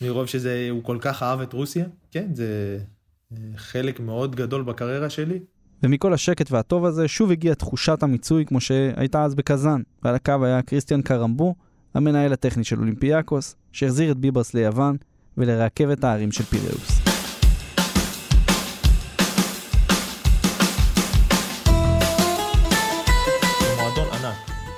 [0.00, 1.86] מרוב שזה הוא כל כך אהב את רוסיה.
[2.10, 2.78] כן זה
[3.32, 5.40] אה, חלק מאוד גדול בקריירה שלי
[5.82, 9.82] ומכל השקט והטוב הזה שוב הגיעה תחושת המיצוי כמו שהייתה אז בקזאן.
[10.02, 11.54] ועל הקו היה כריסטיאן קרמבו,
[11.94, 14.96] המנהל הטכני של אולימפיאקוס, שהחזיר את ביברס ליוון
[15.36, 17.00] ולרכבת הערים של פיראוס.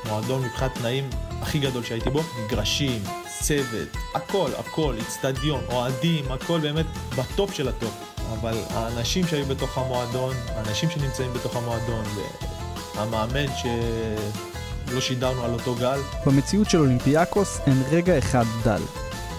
[0.09, 1.05] מועדון מבחינת תנאים
[1.41, 3.03] הכי גדול שהייתי בו מגרשים
[3.43, 6.87] צוות הכל הכל אצטדיון אוהדים הכל באמת
[7.19, 12.05] בטופ של הטופ אבל האנשים שהיו בתוך המועדון האנשים שנמצאים בתוך המועדון
[12.97, 18.83] והמאמן שלא שידרנו על אותו גל במציאות של אולימפיאקוס אין רגע אחד dull.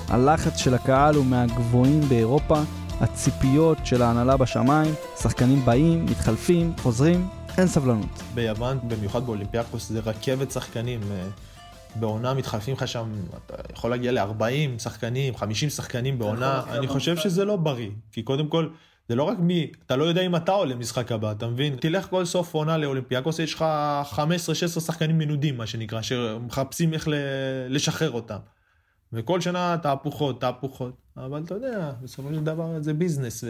[0.07, 2.61] הלחץ של הקהל הוא מהגבוהים באירופה,
[2.99, 7.27] הציפיות של ההנהלה בשמיים, שחקנים באים, מתחלפים, חוזרים,
[7.57, 8.21] אין סבלנות.
[8.33, 11.27] ביוון במיוחד באולימפיאקוס זה רכבת שחקנים אה,
[11.95, 13.11] בעונה מתחלפים לך שם
[13.45, 18.47] אתה יכול להגיע ל-40 שחקנים 50 שחקנים בעונה אני חושב שזה לא בריא כי קודם
[18.47, 18.69] כל
[19.09, 22.07] זה לא רק מי אתה לא יודע אם אתה עולה משחק הבא אתה מבין תלך
[22.09, 23.65] כל סוף עונה לאולימפיאקוס יש לך
[24.13, 24.17] 15-16
[24.67, 27.07] שחקנים מנודים מה שנקרא שמחפשים איך
[27.69, 28.37] לשחרר אותם.
[29.13, 33.43] וכל שנה תהפוכות תהפוכות אבל אתה יודע בסופו של דבר זה business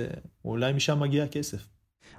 [0.46, 1.68] ואולי משם מגיע הכסף.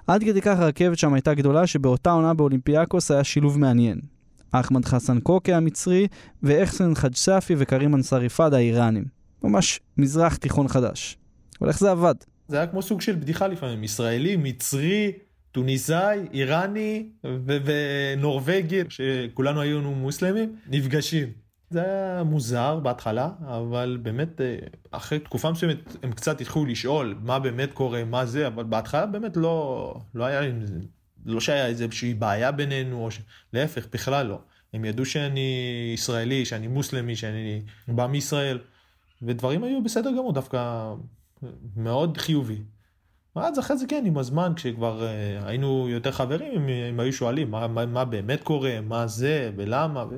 [0.07, 4.12] עד כדי כך הרכבת שם הייתה גדולה שבאותה עונה באולימפיאקוס היה שילוב מעניין.
[4.53, 6.07] אחמד חסן קוקה המצרי
[6.43, 9.05] ואחסן חג'סאפי וקרים אנסארי פאד האיראנים.
[9.45, 11.17] ממש מזרח תיכון חדש.
[11.61, 12.15] אבל איך זה עבד?
[12.49, 15.13] זה היה כמו סוג של בדיחה לפעמים, ישראלי, מצרי,
[15.53, 21.29] טוניסאי, איראני ו- ונורבגי, שכולנו היינו מוסלמים, נפגשים.
[21.71, 24.57] זה היה מוזר בהתחלה, אבל באמת אה,
[24.91, 29.37] אחרי תקופה מסוימת הם קצת התחילו לשאול מה באמת קורה, מה זה, אבל בהתחלה באמת
[29.37, 30.41] לא, לא היה,
[31.27, 33.21] לא שהיה איזושהי בעיה בינינו, ש...
[33.53, 34.39] להפך, בכלל לא.
[34.75, 38.59] הם ידעו שאני ישראלי, שאני מוסלמי, שאני בא מישראל,
[39.23, 40.93] ודברים היו בסדר גמור, דווקא
[41.77, 42.63] מאוד חיובי.
[43.37, 47.51] ואז אחרי זה כן, עם הזמן, כשכבר uh, היינו יותר חברים, הם, הם היו שואלים
[47.51, 50.17] מה, מה, מה באמת קורה, מה זה ולמה, ו...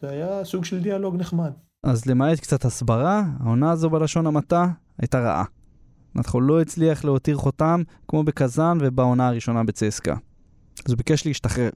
[0.00, 1.52] זה היה סוג של דיאלוג נחמד.
[1.82, 4.66] אז למעט קצת הסברה, העונה הזו בלשון המעטה
[4.98, 5.44] הייתה רעה.
[6.14, 10.16] נתחו לא הצליח להותיר חותם כמו בקזאן ובעונה הראשונה בצסקה.
[10.84, 11.70] אז הוא ביקש להשתחרר.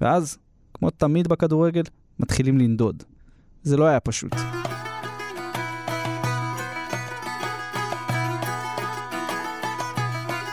[0.00, 0.38] ואז,
[0.74, 1.82] כמו תמיד בכדורגל,
[2.18, 3.02] מתחילים לנדוד.
[3.62, 4.32] זה לא היה פשוט.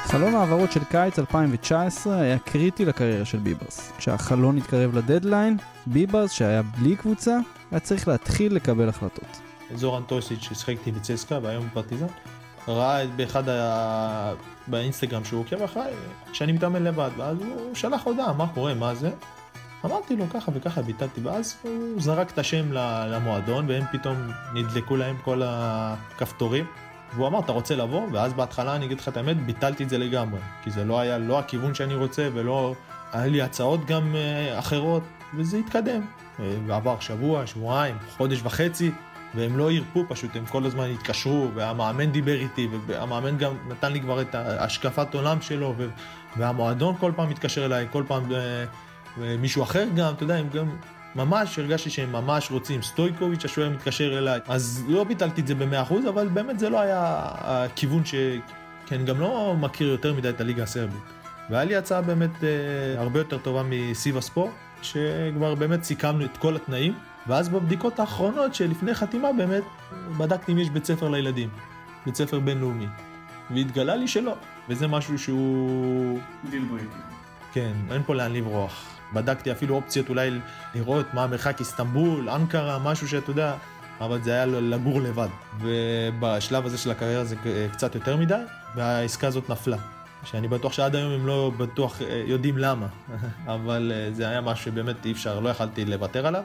[0.05, 3.91] חלון העברות של קיץ 2019 היה קריטי לקריירה של ביברס.
[3.97, 7.37] כשהחלון התקרב לדדליין, ביברס, שהיה בלי קבוצה,
[7.71, 9.41] היה צריך להתחיל לקבל החלטות.
[9.75, 12.07] זורן טוסיץ' ששיחק בצסקה והיום בפרטיזן,
[12.67, 13.43] ראה באחד.
[14.67, 15.93] באינסטגרם שהוא עוקב אחריי,
[16.33, 19.11] שאני מתאמן לבד, ואז הוא שלח הודעה, מה קורה, מה זה?
[19.85, 22.71] אמרתי לו ככה וככה, ביטלתי, ואז הוא זרק את השם
[23.09, 24.17] למועדון, והם פתאום
[24.53, 26.65] נדלקו להם כל הכפתורים.
[27.15, 28.07] והוא אמר, אתה רוצה לבוא?
[28.11, 30.39] ואז בהתחלה, אני אגיד לך את האמת, ביטלתי את זה לגמרי.
[30.63, 32.75] כי זה לא היה לא הכיוון שאני רוצה, ולא...
[33.13, 35.03] היה לי הצעות גם uh, אחרות,
[35.35, 36.01] וזה התקדם.
[36.01, 38.91] Uh, ועבר שבוע, שבועיים, חודש וחצי,
[39.35, 44.01] והם לא הרפו פשוט, הם כל הזמן התקשרו, והמאמן דיבר איתי, והמאמן גם נתן לי
[44.01, 45.75] כבר את השקפת עולם שלו,
[46.37, 50.69] והמועדון כל פעם מתקשר אליי, כל פעם uh, מישהו אחר גם, אתה יודע, הם גם
[51.15, 52.81] ממש הרגשתי שהם ממש רוצים.
[52.81, 56.79] סטויקוביץ' השוער מתקשר אליי, אז לא ביטלתי את זה במאה אחוז, אבל באמת זה לא
[56.79, 58.15] היה הכיוון ש...
[58.85, 61.01] כי אני גם לא מכיר יותר מדי את הליגה הסרבית.
[61.49, 64.51] והיה לי הצעה באמת אה, הרבה יותר טובה מסיבאספור,
[64.81, 66.93] שכבר באמת סיכמנו את כל התנאים,
[67.27, 69.63] ואז בבדיקות האחרונות שלפני חתימה באמת,
[70.17, 71.49] בדקתי אם יש בית ספר לילדים,
[72.05, 72.87] בית ספר בינלאומי.
[73.51, 74.35] והתגלה לי שלא,
[74.69, 76.19] וזה משהו שהוא...
[76.49, 76.89] deal break.
[77.53, 78.85] כן, אין פה לאן לברוח.
[79.13, 80.31] בדקתי אפילו אופציות אולי
[80.75, 83.55] לראות מה המרחק איסטנבול, אנקרה, משהו שאתה יודע,
[84.01, 85.27] אבל זה היה לגור לבד.
[85.59, 87.35] ובשלב הזה של הקריירה זה
[87.71, 88.41] קצת יותר מדי,
[88.75, 89.77] והעסקה הזאת נפלה.
[90.25, 92.87] שאני בטוח שעד היום הם לא בטוח אה, יודעים למה,
[93.55, 96.43] אבל אה, זה היה משהו שבאמת אי אפשר, לא יכלתי לוותר עליו.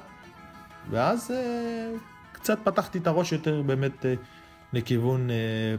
[0.90, 1.90] ואז אה,
[2.32, 4.06] קצת פתחתי את הראש יותר באמת
[4.72, 5.28] לכיוון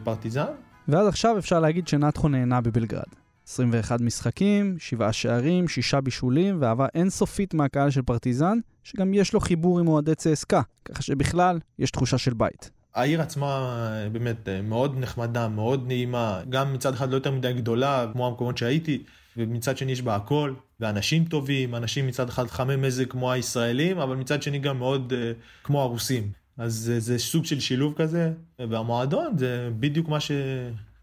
[0.03, 0.45] פרטיזן.
[0.87, 3.03] ואז עכשיו אפשר להגיד שנתחו נהנה בבלגרד.
[3.47, 9.79] 21 משחקים, 7 שערים, 6 בישולים, ואהבה אינסופית מהקהל של פרטיזן, שגם יש לו חיבור
[9.79, 12.69] עם אוהדי צסקה, ככה שבכלל יש תחושה של בית.
[12.95, 18.27] העיר עצמה באמת מאוד נחמדה, מאוד נעימה, גם מצד אחד לא יותר מדי גדולה, כמו
[18.27, 19.03] המקומות שהייתי,
[19.39, 24.15] ומצד שני יש בה הכל, ואנשים טובים, אנשים מצד אחד חמי מזג כמו הישראלים, אבל
[24.15, 25.15] מצד שני גם מאוד uh,
[25.63, 26.31] כמו הרוסים.
[26.57, 30.31] אז זה, זה סוג של שילוב כזה, והמועדון זה בדיוק מה ש...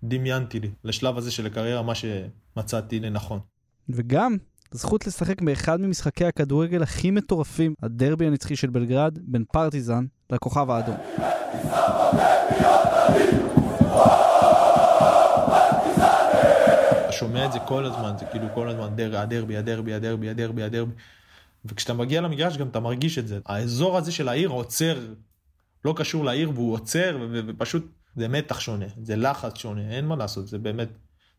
[0.03, 3.41] דמיינתי לי לשלב הזה של הקריירה מה שמצאתי לנכון.
[3.89, 4.37] וגם
[4.71, 10.97] זכות לשחק באחד ממשחקי הכדורגל הכי מטורפים, הדרבי הנצחי של בלגרד, בין פרטיזן לכוכב האדום.
[17.19, 20.93] שומע את זה כל הזמן, זה כאילו כל הזמן דר, הדרבי, הדרבי, הדרבי, הדרבי, הדרבי.
[21.65, 23.39] וכשאתה מגיע למגרש גם אתה מרגיש את זה.
[23.47, 24.99] האזור הזה של העיר עוצר,
[25.85, 27.87] לא קשור לעיר והוא עוצר ופשוט
[28.17, 30.89] זה מתח שונה, זה לחץ שונה, אין מה לעשות, זה באמת,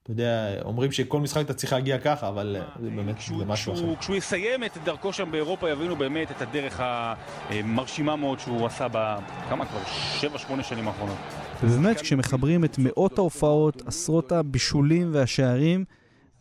[0.03, 3.73] אתה יודע, אומרים שכל משחק אתה צריך להגיע ככה, אבל אה, זה באמת, זה משהו
[3.73, 3.95] אחר.
[3.99, 9.65] כשהוא יסיים את דרכו שם באירופה, יבינו באמת את הדרך המרשימה מאוד שהוא עשה בכמה
[9.65, 9.79] כבר?
[10.19, 11.17] שבע, שמונה שנים האחרונות.
[11.63, 15.85] ובאמת, כשמחברים את מאות ההופעות, עשרות הבישולים והשערים,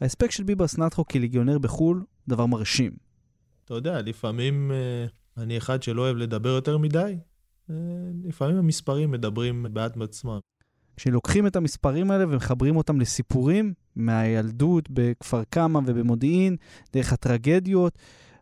[0.01, 2.93] ההספק של ביברס נטחו כליגיונר בחו"ל, דבר מרשים.
[3.65, 7.17] אתה יודע, לפעמים אה, אני אחד שלא אוהב לדבר יותר מדי,
[7.71, 7.75] אה,
[8.25, 10.39] לפעמים המספרים מדברים בעד עצמם.
[10.97, 16.57] כשלוקחים את המספרים האלה ומחברים אותם לסיפורים מהילדות בכפר קמא ובמודיעין,
[16.93, 17.99] דרך הטרגדיות,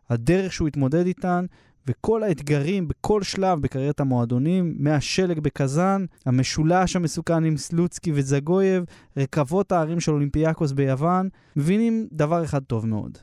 [0.09, 1.45] הדרך שהוא התמודד איתן,
[1.87, 8.83] וכל האתגרים בכל שלב בקריירת המועדונים, מהשלג בקזאן, המשולש המסוכן עם סלוצקי וזגויב,
[9.17, 13.17] רקבות הערים של אולימפיאקוס ביוון, מבינים דבר אחד טוב מאוד.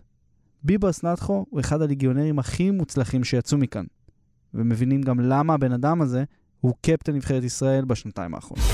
[0.65, 3.85] ביברס נטחו הוא אחד הליגיונרים הכי מוצלחים שיצאו מכאן.
[4.55, 6.25] ומבינים גם למה הבן אדם הזה
[6.61, 8.65] הוא קפטן נבחרת ישראל בשנתיים האחרונות.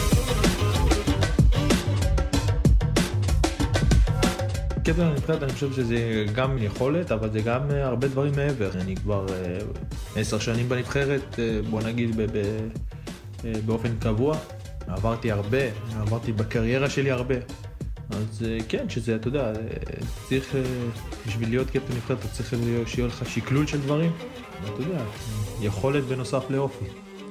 [4.88, 8.70] קפטן הנבחרת אני חושב שזה גם יכולת, אבל זה גם אה, הרבה דברים מעבר.
[8.80, 9.58] אני כבר אה,
[10.16, 12.20] עשר שנים בנבחרת, אה, בוא נגיד
[13.66, 14.36] באופן קבוע,
[14.86, 15.58] עברתי הרבה,
[16.00, 17.34] עברתי בקריירה שלי הרבה.
[18.10, 19.52] אז כן, שזה, אתה יודע,
[20.28, 20.54] צריך,
[21.26, 22.54] בשביל להיות קפטן נבחרת, אתה צריך
[22.86, 24.12] שיהיה לך שקלול של דברים.
[24.64, 25.04] אתה יודע,
[25.60, 26.84] יכולת בנוסף לאופי.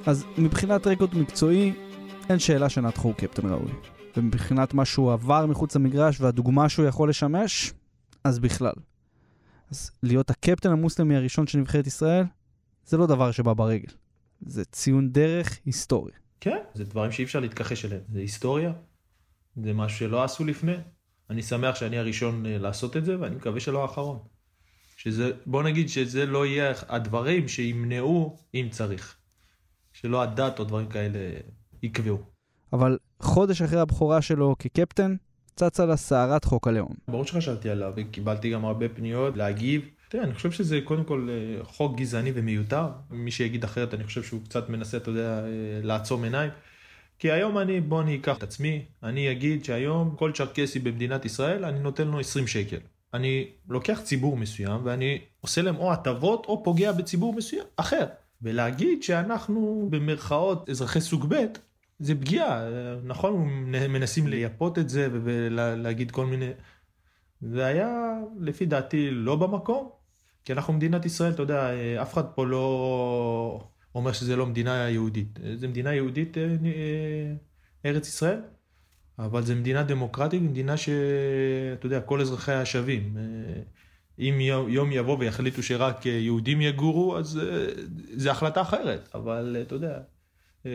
[0.06, 1.72] אז מבחינת רקורד מקצועי,
[2.30, 3.97] אין שאלה שנתחו קפטן ראוי.
[4.16, 7.72] ומבחינת מה שהוא עבר מחוץ למגרש והדוגמה שהוא יכול לשמש,
[8.24, 8.72] אז בכלל.
[9.70, 12.24] אז להיות הקפטן המוסלמי הראשון של נבחרת ישראל,
[12.84, 13.92] זה לא דבר שבא ברגל.
[14.40, 16.12] זה ציון דרך היסטורי.
[16.40, 18.02] כן, זה דברים שאי אפשר להתכחש אליהם.
[18.12, 18.72] זה היסטוריה,
[19.56, 20.76] זה משהו שלא עשו לפני.
[21.30, 24.18] אני שמח שאני הראשון אה, לעשות את זה, ואני מקווה שלא האחרון.
[24.96, 29.16] שזה, בוא נגיד שזה לא יהיה הדברים שימנעו אם צריך.
[29.92, 31.18] שלא הדת או דברים כאלה
[31.82, 32.37] יקבעו.
[32.72, 35.16] אבל חודש אחרי הבכורה שלו כקפטן,
[35.56, 36.92] צצה לה סערת חוק הלאום.
[37.08, 39.82] ברור שחשבתי עליו, וקיבלתי גם הרבה פניות להגיב.
[40.08, 42.86] תראה, אני חושב שזה קודם כל אה, חוק גזעני ומיותר.
[43.10, 45.48] מי שיגיד אחרת, אני חושב שהוא קצת מנסה, אתה יודע, אה,
[45.82, 46.50] לעצום עיניים.
[47.18, 51.64] כי היום אני, בוא אני אקח את עצמי, אני אגיד שהיום כל צ'רקסי במדינת ישראל,
[51.64, 52.78] אני נותן לו 20 שקל.
[53.14, 58.04] אני לוקח ציבור מסוים ואני עושה להם או הטבות או פוגע בציבור מסוים אחר.
[58.42, 61.44] ולהגיד שאנחנו במרכאות אזרחי סוג ב',
[61.98, 62.68] זה פגיעה.
[63.04, 63.48] נכון,
[63.88, 66.50] מנסים לייפות את זה ולהגיד כל מיני...
[67.40, 69.88] זה היה לפי דעתי לא במקום,
[70.44, 71.70] כי אנחנו מדינת ישראל, אתה יודע,
[72.02, 75.38] אף אחד פה לא אומר שזה לא מדינה יהודית.
[75.54, 77.34] זה מדינה יהודית, אה, אה,
[77.86, 78.40] ארץ ישראל,
[79.18, 83.16] אבל זה מדינה דמוקרטית, מדינה שאתה יודע, כל אזרחיה שווים.
[83.16, 83.62] אה,
[84.18, 87.40] אם יום יבוא ויחליטו שרק יהודים יגורו, אז
[88.16, 89.98] זו החלטה אחרת, אבל אתה יודע,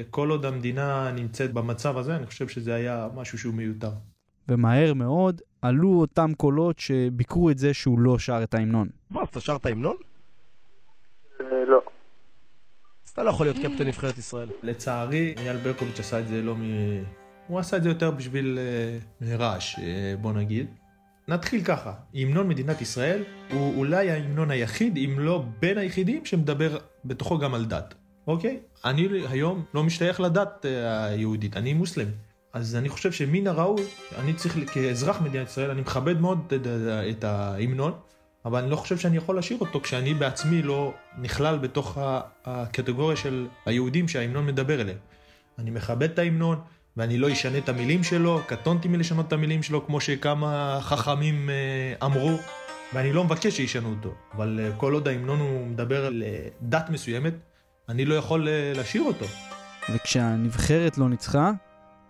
[0.10, 3.92] כל עוד המדינה נמצאת במצב הזה, אני חושב שזה היה משהו שהוא מיותר.
[4.50, 8.88] ומהר מאוד עלו אותם קולות שביקרו את זה שהוא לא שר את ההמנון.
[9.10, 9.96] מה, אתה שר את ההמנון?
[11.40, 11.82] לא.
[13.06, 14.50] אז אתה לא יכול להיות קפטן נבחרת ישראל.
[14.64, 16.62] לצערי, אייל ברקוביץ' עשה את זה לא מ...
[17.48, 18.60] הוא עשה את זה יותר בשביל
[19.22, 19.80] uh, רעש,
[20.22, 20.68] בוא נגיד.
[21.28, 27.38] נתחיל ככה, המנון מדינת ישראל הוא אולי ההמנון היחיד, אם לא בין היחידים, שמדבר בתוכו
[27.38, 27.94] גם על דת,
[28.28, 28.60] אוקיי?
[28.86, 30.68] אני היום לא משתייך לדת uh,
[31.10, 32.12] היהודית, אני מוסלמי.
[32.54, 33.82] אז אני חושב שמן הראוי,
[34.18, 36.54] אני צריך, כאזרח מדינת ישראל, אני מכבד מאוד
[37.10, 37.94] את, ההמנון,
[38.46, 41.98] אבל אני לא חושב שאני יכול לשיר אותו כשאני בעצמי לא נכלל בתוך
[42.46, 44.98] הקטגוריה של היהודים שההמנון מדבר אליהם.
[45.60, 46.60] אני מכבד את ההמנון,
[46.98, 52.06] ואני לא אשנה את המילים שלו, קטונתי מלשנות את המילים שלו, כמו שכמה חכמים אה,
[52.06, 52.38] אמרו,
[52.94, 54.14] ואני לא מבקש שישנו אותו.
[54.34, 57.34] אבל אה, כל עוד ההמנון הוא מדבר על אה, דת מסוימת,
[57.90, 59.26] אני לא יכול לשיר אותו.
[59.96, 61.52] וכשהנבחרת לא ניצחה,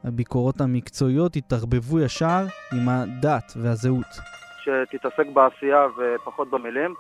[0.04, 4.06] הביקורות המקצועיות התערבבו ישר עם הדת והזהות.
[4.64, 6.94] שתתעסק בעשייה ופחות במילים.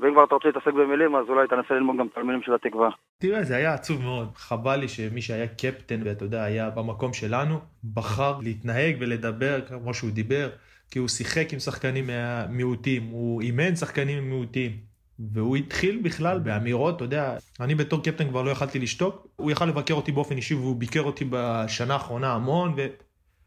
[0.00, 2.88] ואם כבר אתה רוצה להתעסק במילים, אז אולי תנסה ללמוד גם את המילים של התקווה.
[3.18, 4.28] תראה, זה היה עצוב מאוד.
[4.34, 7.58] חבל לי שמי שהיה קפטן, ואתה יודע, היה במקום שלנו,
[7.94, 10.48] בחר להתנהג ולדבר כמו שהוא דיבר,
[10.90, 14.91] כי הוא שיחק עם שחקנים מהמיעוטים, הוא אימן שחקנים מיעוטים.
[15.30, 19.66] והוא התחיל בכלל באמירות, אתה יודע, אני בתור קפטן כבר לא יכלתי לשתוק, הוא יכל
[19.66, 22.74] לבקר אותי באופן אישי והוא ביקר אותי בשנה האחרונה המון,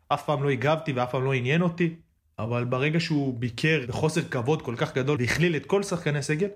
[0.09, 1.95] ואף פעם לא הגבתי ואף פעם לא עניין אותי.
[2.39, 6.47] אבל ברגע שהוא ביקר בחוסר כבוד כל כך גדול והכליל את כל שחקני הסגל,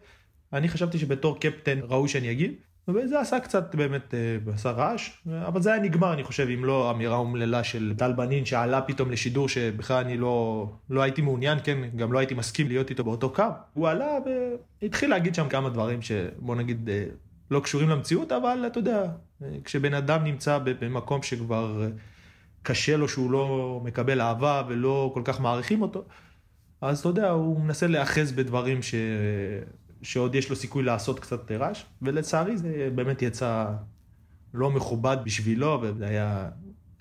[0.53, 2.53] אני חשבתי שבתור קפטן ראוי שאני אגיד,
[2.95, 5.09] וזה עשה קצת באמת, אה, עשה רעש,
[5.47, 9.11] אבל זה היה נגמר אני חושב אם לא אמירה אומללה של טל בנין שעלה פתאום
[9.11, 13.33] לשידור שבכלל אני לא, לא הייתי מעוניין, כן, גם לא הייתי מסכים להיות איתו באותו
[13.33, 13.43] קו.
[13.73, 14.17] הוא עלה
[14.81, 17.05] והתחיל להגיד שם כמה דברים שבוא נגיד אה,
[17.51, 19.05] לא קשורים למציאות, אבל אתה יודע,
[19.43, 21.87] אה, כשבן אדם נמצא במקום שכבר
[22.63, 26.03] קשה לו שהוא לא מקבל אהבה ולא כל כך מעריכים אותו,
[26.81, 28.95] אז אתה יודע, הוא מנסה להיאחז בדברים ש...
[30.01, 33.65] שעוד יש לו סיכוי לעשות קצת רעש, ולצערי זה באמת יצא
[34.53, 36.49] לא מכובד בשבילו, וזה היה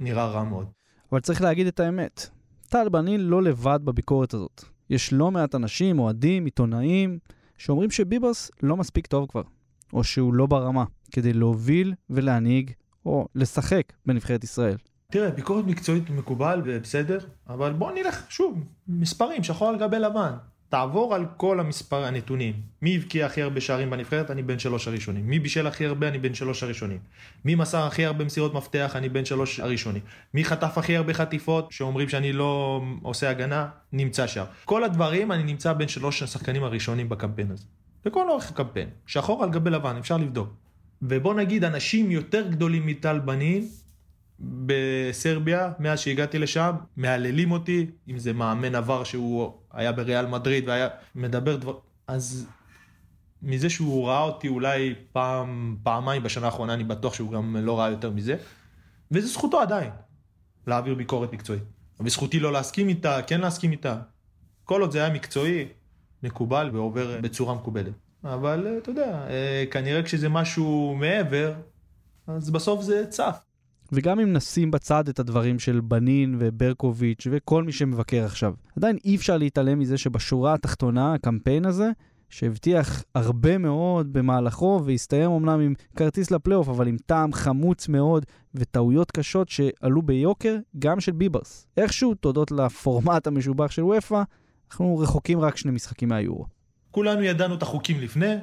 [0.01, 0.67] נראה רע מאוד.
[1.13, 2.29] אבל צריך להגיד את האמת,
[2.69, 4.65] טל בניל לא לבד בביקורת הזאת.
[4.91, 7.19] יש לא מעט אנשים, אוהדים, עיתונאים,
[7.59, 9.43] שאומרים שביבוס לא מספיק טוב כבר,
[9.93, 12.71] או שהוא לא ברמה, כדי להוביל ולהנהיג,
[13.07, 14.77] או לשחק בנבחרת ישראל.
[15.13, 17.19] תראה, ביקורת מקצועית מקובל ובסדר,
[17.49, 20.33] אבל בוא נלך שוב, מספרים, שחור על גבי לבן.
[20.69, 22.55] תעבור על כל המספר הנתונים.
[22.83, 24.31] מי הבקיע הכי הרבה שערים בנבחרת?
[24.31, 25.27] אני בין שלוש הראשונים.
[25.27, 26.09] מי בישל הכי הרבה?
[26.09, 26.99] אני בין שלוש הראשונים.
[27.45, 28.93] מי מסר הכי הרבה מסירות מפתח?
[28.95, 30.03] אני בין שלוש הראשונים.
[30.35, 31.73] מי חטף הכי הרבה חטיפות?
[31.73, 33.69] שאומרים שאני לא עושה הגנה?
[33.93, 34.45] נמצא שם.
[34.65, 37.65] כל הדברים אני נמצא בין שלוש השחקנים הראשונים בקמפיין הזה.
[38.07, 38.89] לכל אורך הקמפיין.
[39.07, 40.49] שחור על גבי לבן, אפשר לבדוק.
[41.03, 43.69] ובוא נגיד אנשים יותר גדולים מטל בנין
[44.41, 50.89] בסרביה, מאז שהגעתי לשם, מהללים אותי, אם זה מאמן עבר שהוא היה בריאל מדריד והיה
[51.15, 51.79] מדבר דבר...
[52.07, 52.47] אז
[53.43, 57.91] מזה שהוא ראה אותי אולי פעם, פעמיים בשנה האחרונה, אני בטוח שהוא גם לא ראה
[57.91, 58.37] יותר מזה.
[59.11, 59.91] וזו זכותו עדיין,
[60.67, 61.63] להעביר ביקורת מקצועית.
[62.01, 63.97] וזכותי לא להסכים איתה, כן להסכים איתה.
[64.65, 65.69] כל עוד זה היה מקצועי,
[66.23, 67.93] מקובל ועובר בצורה מקובלת.
[68.25, 71.53] אבל אה, אתה יודע, אה, כנראה כשזה משהו מעבר,
[72.27, 73.39] אז בסוף זה צף.
[73.93, 79.17] וגם אם נשים בצד את הדברים של בנין וברקוביץ' וכל מי שמבקר עכשיו, עדיין אי
[79.17, 81.91] אפשר להתעלם מזה שבשורה התחתונה, הקמפיין הזה,
[82.31, 89.11] שהבטיח הרבה מאוד במהלכו והסתיים אמנם עם כרטיס לפלייאוף, אבל עם טעם חמוץ מאוד וטעויות
[89.11, 91.67] קשות שעלו ביוקר, גם של ביברס.
[91.77, 94.23] איכשהו, תודות לפורמט המשובח של וופא,
[94.71, 96.47] אנחנו רחוקים רק שני משחקים מהיורו.
[96.91, 98.35] כולנו ידענו את החוקים לפני,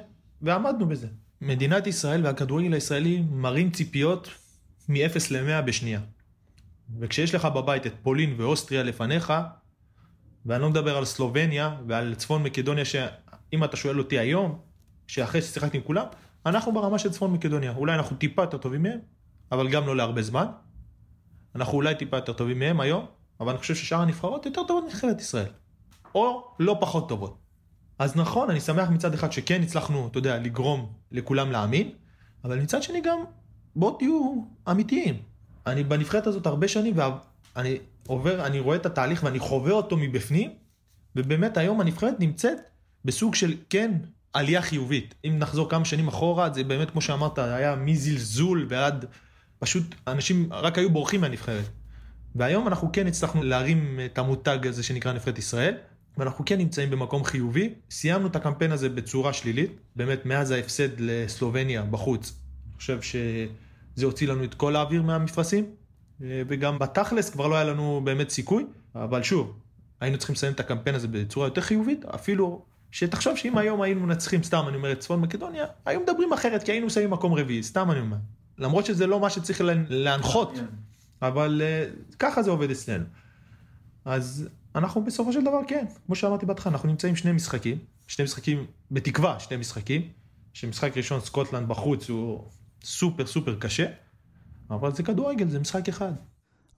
[0.42, 1.08] ועמדנו בזה.
[1.42, 4.30] מדינת ישראל והכדורגל הישראלי מראים ציפיות
[4.90, 6.00] מ-0 ל-100 בשנייה.
[7.00, 9.34] וכשיש לך בבית את פולין ואוסטריה לפניך,
[10.46, 14.60] ואני לא מדבר על סלובניה ועל צפון מקדוניה, שאם אתה שואל אותי היום,
[15.08, 16.06] שאחרי ששיחקתי עם כולם,
[16.46, 17.72] אנחנו ברמה של צפון מקדוניה.
[17.72, 19.00] אולי אנחנו טיפה יותר טובים מהם,
[19.52, 20.46] אבל גם לא להרבה זמן.
[21.56, 23.06] אנחנו אולי טיפה יותר טובים מהם היום,
[23.40, 25.52] אבל אני חושב ששאר הנבחרות יותר טובות מנבחרת ישראל.
[26.16, 27.38] או לא פחות טובות.
[28.00, 31.92] אז נכון, אני שמח מצד אחד שכן הצלחנו, אתה יודע, לגרום לכולם להאמין,
[32.44, 33.20] אבל מצד שני גם,
[33.76, 35.18] בואו תהיו אמיתיים.
[35.68, 36.94] אני בנבחרת הזאת הרבה שנים,
[37.56, 40.52] ואני עובר, אני רואה את התהליך ואני חווה אותו מבפנים,
[41.16, 42.58] ובאמת היום הנבחרת נמצאת
[43.06, 43.92] בסוג של, כן,
[44.34, 45.16] עלייה חיובית.
[45.26, 49.06] אם נחזור כמה שנים אחורה, זה באמת, כמו שאמרת, היה מזלזול ועד,
[49.60, 51.66] פשוט, אנשים רק היו בורחים מהנבחרת.
[52.36, 55.76] והיום אנחנו כן הצלחנו להרים את המותג הזה שנקרא נבחרת ישראל,
[56.18, 57.74] ואנחנו כן נמצאים במקום חיובי.
[57.92, 62.34] סיימנו את הקמפיין הזה בצורה שלילית, באמת מאז ההפסד לסלובניה בחוץ.
[62.68, 63.02] אני חושב
[63.96, 65.66] שזה הוציא לנו את כל האוויר מהמפרשים,
[66.20, 68.66] וגם בתכלס כבר לא היה לנו באמת סיכוי,
[68.96, 69.54] אבל שוב,
[70.02, 74.44] היינו צריכים לסיים את הקמפיין הזה בצורה יותר חיובית, אפילו שתחשוב שאם היום היינו מנצחים,
[74.44, 77.92] סתם אני אומר, את צפון מקדוניה, היו מדברים אחרת, כי היינו שמים מקום רביעי, סתם
[77.92, 78.18] אני אומר.
[78.58, 80.60] למרות שזה לא מה שצריך להנחות,
[81.22, 83.06] אבל אה, ככה זה עובד אצלנו.
[84.06, 87.78] אז אנחנו בסופו של דבר כן, כמו שאמרתי בהתחלה, אנחנו נמצאים שני משחקים,
[88.08, 90.10] שני משחקים, בתקווה שני משחקים,
[90.54, 92.44] שמשחק ראשון סקוטלנד בחוץ הוא
[92.86, 93.86] סופר סופר קשה,
[94.70, 96.12] אבל זה כדורגל, זה משחק אחד.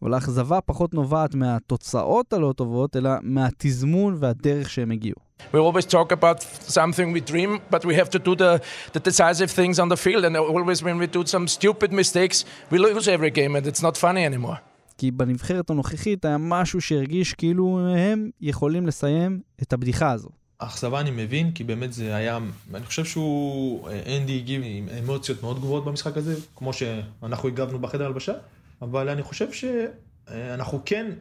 [0.01, 5.16] אבל האכזבה פחות נובעת מהתוצאות הלא טובות, אלא מהתזמון והדרך שהם הגיעו.
[5.53, 8.62] We always talk about something we dream, but we have to do the,
[8.93, 10.24] the decisive things on the field.
[10.26, 13.97] And always when we do some stupid mistakes, we lose every game and it's not
[13.97, 14.58] funny anymore.
[14.97, 20.30] כי בנבחרת הנוכחית היה משהו שהרגיש כאילו הם יכולים לסיים את הבדיחה הזו.
[20.60, 22.39] אכזבה אני מבין, כי באמת זה היה,
[22.74, 28.05] אני חושב שהוא, אנדי הגיב עם אמוציות מאוד גבוהות במשחק הזה, כמו שאנחנו הגבנו בחדר
[28.05, 28.34] הלבשה,
[28.82, 31.12] אבל אני חושב שאנחנו כן,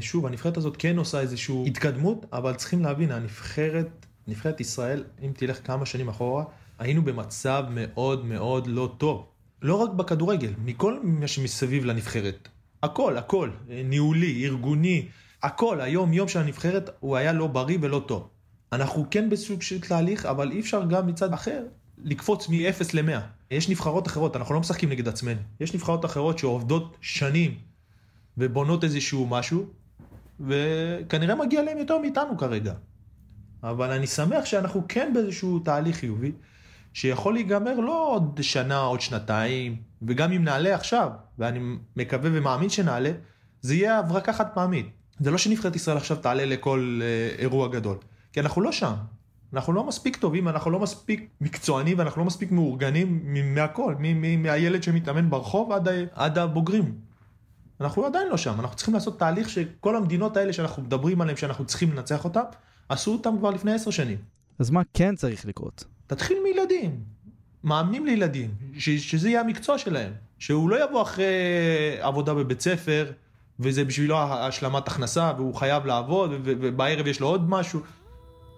[0.00, 5.66] שוב, הנבחרת הזאת כן עושה איזושהי התקדמות, אבל צריכים להבין, הנבחרת, נבחרת ישראל, אם תלך
[5.66, 6.44] כמה שנים אחורה,
[6.78, 9.26] היינו במצב מאוד מאוד לא טוב.
[9.62, 12.48] לא רק בכדורגל, מכל מה שמסביב לנבחרת.
[12.82, 15.08] הכל, הכל, ניהולי, ארגוני,
[15.42, 18.28] הכל, היום יום של הנבחרת הוא היה לא בריא ולא טוב.
[18.74, 21.62] אנחנו כן בסוג של תהליך, אבל אי אפשר גם מצד אחר
[21.98, 23.20] לקפוץ מ-0 ל-100.
[23.50, 25.40] יש נבחרות אחרות, אנחנו לא משחקים נגד עצמנו.
[25.60, 27.54] יש נבחרות אחרות שעובדות שנים
[28.38, 29.66] ובונות איזשהו משהו,
[30.40, 32.74] וכנראה מגיע להם יותר מאיתנו כרגע.
[33.62, 36.32] אבל אני שמח שאנחנו כן באיזשהו תהליך חיובי,
[36.92, 41.60] שיכול להיגמר לא עוד שנה, עוד שנתיים, וגם אם נעלה עכשיו, ואני
[41.96, 43.12] מקווה ומאמין שנעלה,
[43.60, 44.86] זה יהיה הברקה חד פעמית.
[45.20, 47.96] זה לא שנבחרת ישראל עכשיו תעלה לכל אה, אירוע גדול,
[48.34, 48.94] כי אנחנו לא שם.
[49.52, 53.94] אנחנו לא מספיק טובים, אנחנו לא מספיק מקצוענים ואנחנו לא מספיק מאורגנים מהכל,
[54.38, 56.94] מהילד שמתאמן ברחוב עד, עד הבוגרים.
[57.80, 61.64] אנחנו עדיין לא שם, אנחנו צריכים לעשות תהליך שכל המדינות האלה שאנחנו מדברים עליהן, שאנחנו
[61.64, 62.40] צריכים לנצח אותן,
[62.88, 64.18] עשו אותן כבר לפני עשר שנים.
[64.58, 65.84] אז מה כן צריך לקרות?
[66.06, 67.00] תתחיל מילדים,
[67.64, 70.12] מאמנים לילדים, ש, שזה יהיה המקצוע שלהם.
[70.38, 71.26] שהוא לא יבוא אחרי
[72.00, 73.12] עבודה בבית ספר,
[73.60, 77.80] וזה בשבילו השלמת הכנסה, והוא חייב לעבוד, ובערב יש לו עוד משהו.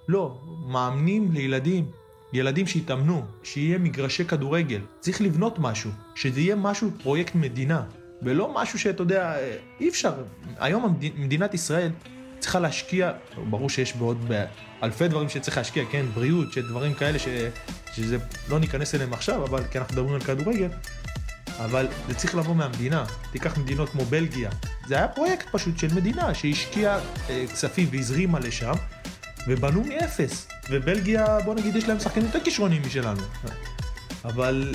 [0.08, 1.90] לא, מאמנים לילדים,
[2.32, 4.80] ילדים שיתאמנו, שיהיה מגרשי כדורגל.
[5.00, 7.82] צריך לבנות משהו, שזה יהיה משהו, פרויקט מדינה,
[8.22, 9.36] ולא משהו שאתה יודע,
[9.80, 10.14] אי אפשר.
[10.58, 11.90] היום מדינת ישראל
[12.38, 13.12] צריכה להשקיע,
[13.50, 14.32] ברור שיש בעוד
[14.82, 17.28] אלפי דברים שצריך להשקיע, כן, בריאות, שדברים כאלה ש,
[17.94, 20.68] שזה, לא ניכנס אליהם עכשיו, אבל כי אנחנו מדברים על כדורגל,
[21.58, 23.04] אבל זה צריך לבוא מהמדינה.
[23.32, 24.50] תיקח מדינות כמו בלגיה,
[24.86, 27.00] זה היה פרויקט פשוט של מדינה שהשקיעה
[27.30, 28.72] אה, כספים והזרימה לשם,
[29.46, 30.48] ובנו מאפס.
[30.70, 33.20] ובלגיה, בוא נגיד, יש להם שחקנים יותר כישרונים משלנו.
[34.24, 34.74] אבל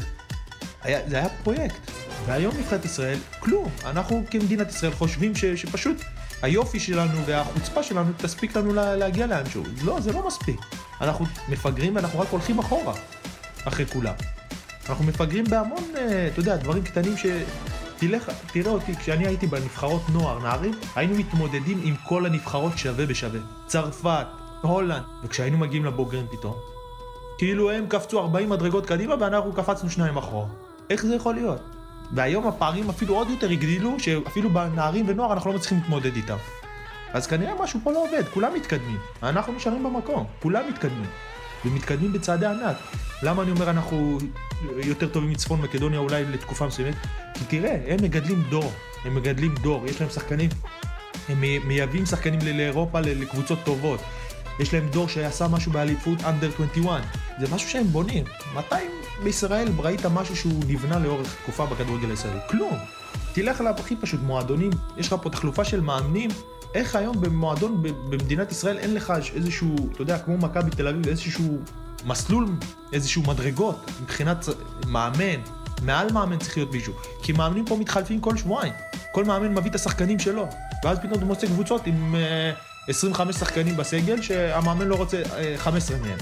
[0.82, 1.92] היה, זה היה פרויקט.
[2.26, 3.70] והיום נבחרת ישראל, כלום.
[3.86, 5.98] אנחנו כמדינת ישראל חושבים ש, שפשוט
[6.42, 9.64] היופי שלנו והחוצפה שלנו תספיק לנו לה, להגיע לאנשהו.
[9.84, 10.60] לא, זה לא מספיק.
[11.02, 12.94] אנחנו מפגרים ואנחנו רק הולכים אחורה,
[13.66, 14.14] אחרי כולם.
[14.90, 17.26] אנחנו מפגרים בהמון, אה, אתה יודע, דברים קטנים ש...
[17.98, 23.40] תלך, תראה אותי, כשאני הייתי בנבחרות נוער, נערים, היינו מתמודדים עם כל הנבחרות שווה בשווה.
[23.68, 24.28] צרפת,
[24.62, 26.56] הולנד, וכשהיינו מגיעים לבוגרים פתאום,
[27.38, 30.48] כאילו הם קפצו 40 מדרגות קדימה ואנחנו קפצנו שניים אחורה.
[30.90, 31.62] איך זה יכול להיות?
[32.14, 36.38] והיום הפערים אפילו עוד יותר הגדילו, שאפילו בנערים ונוער אנחנו לא מצליחים להתמודד איתם.
[37.14, 39.00] אז כנראה משהו פה לא עובד, כולם מתקדמים.
[39.24, 41.10] אנחנו נשארים במקום, כולם מתקדמים.
[41.66, 42.78] ומתקדמים בצעדי ענק.
[43.24, 44.18] למה אני אומר אנחנו
[44.86, 46.96] יותר טובים מצפון מקדוניה אולי לתקופה מסוימת?
[47.34, 48.72] כי תראה, הם מגדלים דור,
[49.06, 50.50] הם מגדלים דור, יש להם שחקנים,
[51.30, 54.00] הם מייבאים שחקנים לאירופה לקבוצות טובות.
[54.62, 57.02] יש להם דור שעשה משהו באליפות אנדר 21.
[57.40, 58.24] זה משהו שהם בונים.
[58.56, 58.76] מתי
[59.24, 62.40] בישראל ראית משהו שהוא נבנה לאורך תקופה בכדורגל הישראלי?
[62.50, 62.78] כלום.
[63.34, 66.30] תלך אליו הכי פשוט, מועדונים, יש לך פה תחלופה של מאמנים.
[66.74, 71.60] איך היום במועדון במדינת ישראל אין לך איזשהו, אתה יודע, כמו מכבי תל אביב, איזשהו
[72.06, 72.46] מסלול,
[72.94, 74.46] איזשהו מדרגות מבחינת
[74.88, 75.42] מאמן,
[75.82, 76.94] מעל מאמן צריך להיות מישהו.
[77.24, 78.74] כי מאמנים פה מתחלפים כל שבועיים.
[79.12, 80.48] כל מאמן מביא את השחקנים שלו.
[80.84, 82.16] ואז פתאום אתה מוצא קבוצות עם...
[82.16, 85.22] Uh, 25 שחקנים בסגל שהמאמן לא רוצה
[85.58, 86.18] 15 אה, מהם.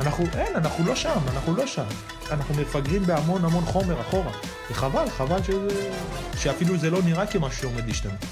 [0.00, 1.84] אנחנו, אין, אנחנו לא שם, אנחנו לא שם.
[2.30, 4.32] אנחנו מפגרים בהמון המון חומר אחורה.
[4.70, 5.90] וחבל, חבל שזה,
[6.36, 8.24] שאפילו זה לא נראה כמשהו שעומד להשתנות.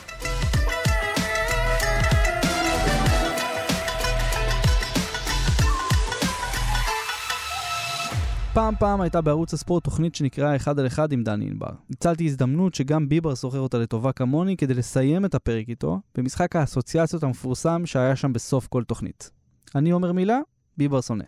[8.57, 11.71] פעם פעם הייתה בערוץ הספורט תוכנית שנקראה אחד על אחד עם דני ענבר.
[11.91, 17.23] ניצלתי הזדמנות שגם ביברס זוכר אותה לטובה כמוני כדי לסיים את הפרק איתו, במשחק האסוציאציות
[17.23, 19.31] המפורסם שהיה שם בסוף כל תוכנית.
[19.75, 20.39] אני אומר מילה,
[20.77, 21.25] ביברס עונה.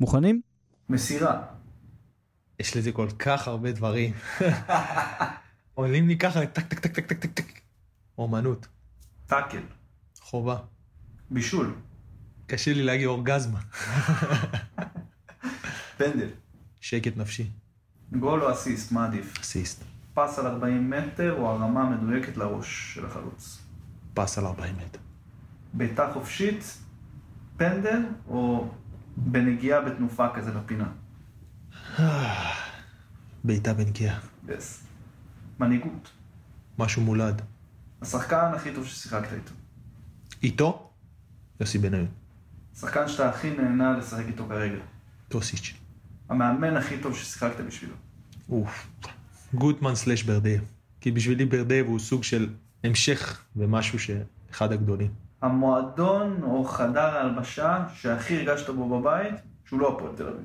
[0.00, 0.40] מוכנים?
[0.88, 1.42] מסירה.
[2.60, 4.12] יש לזה כל כך הרבה דברים.
[5.74, 7.60] עולים לי ככה, טק טק טק טק טק טק טק.
[8.18, 8.68] אומנות.
[9.26, 9.62] טאקל.
[10.20, 10.56] חובה.
[11.30, 11.74] בישול.
[12.46, 13.60] קשה לי להגיד אורגזמה.
[15.98, 16.43] פנדל.
[16.84, 17.50] שקט נפשי.
[18.12, 19.38] גול או אסיסט, מה עדיף?
[19.40, 19.82] אסיסט.
[20.14, 23.58] פס על 40 מטר או הרמה מדויקת לראש של החלוץ?
[24.14, 24.98] פס על 40 מטר.
[25.72, 26.78] בעיטה חופשית,
[27.56, 28.68] פנדל או
[29.16, 30.92] בנגיעה בתנופה כזה בפינה?
[33.44, 34.20] בעיטה בנגיעה.
[34.48, 34.84] יס.
[35.60, 36.10] מנהיגות.
[36.78, 37.42] משהו מולד.
[38.02, 39.52] השחקן הכי טוב ששיחקת איתו.
[40.42, 40.90] איתו?
[41.60, 42.08] יוסי בניון.
[42.76, 44.78] השחקן שאתה הכי נהנה לשחק איתו כרגע.
[45.28, 45.83] טוסיץ'.
[46.28, 47.94] המאמן הכי טוב ששיחקת בשבילו?
[48.48, 48.86] אוף,
[49.54, 50.62] גוטמן slash ברדייב.
[51.00, 52.48] כי בשבילי ברדייב הוא סוג של
[52.84, 55.10] המשך ומישהו שאחד הגדולים.
[55.42, 60.44] המועדון או חדר ההלבשה שהכי הרגשת בו בבית, שהוא לא הפועל תל אביב.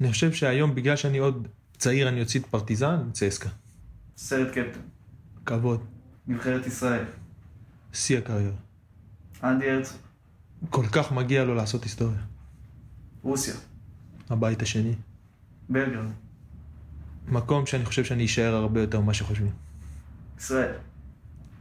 [0.00, 3.48] אני חושב שהיום, בגלל שאני עוד צעיר, אני אוציא את פרטיזן, צסקה.
[4.16, 4.80] סרט קפטן.
[5.46, 5.84] כבוד.
[6.26, 7.04] נבחרת ישראל.
[7.92, 8.56] שיא הקריירה.
[9.44, 9.98] אנדי הרצוג.
[10.70, 12.18] כל כך מגיע לו לעשות היסטוריה.
[13.22, 13.54] רוסיה.
[14.30, 14.94] הבית השני.
[15.68, 16.06] בלגרד.
[17.28, 19.52] מקום שאני חושב שאני אשאר הרבה יותר ממה שחושבים.
[20.38, 20.72] ישראל.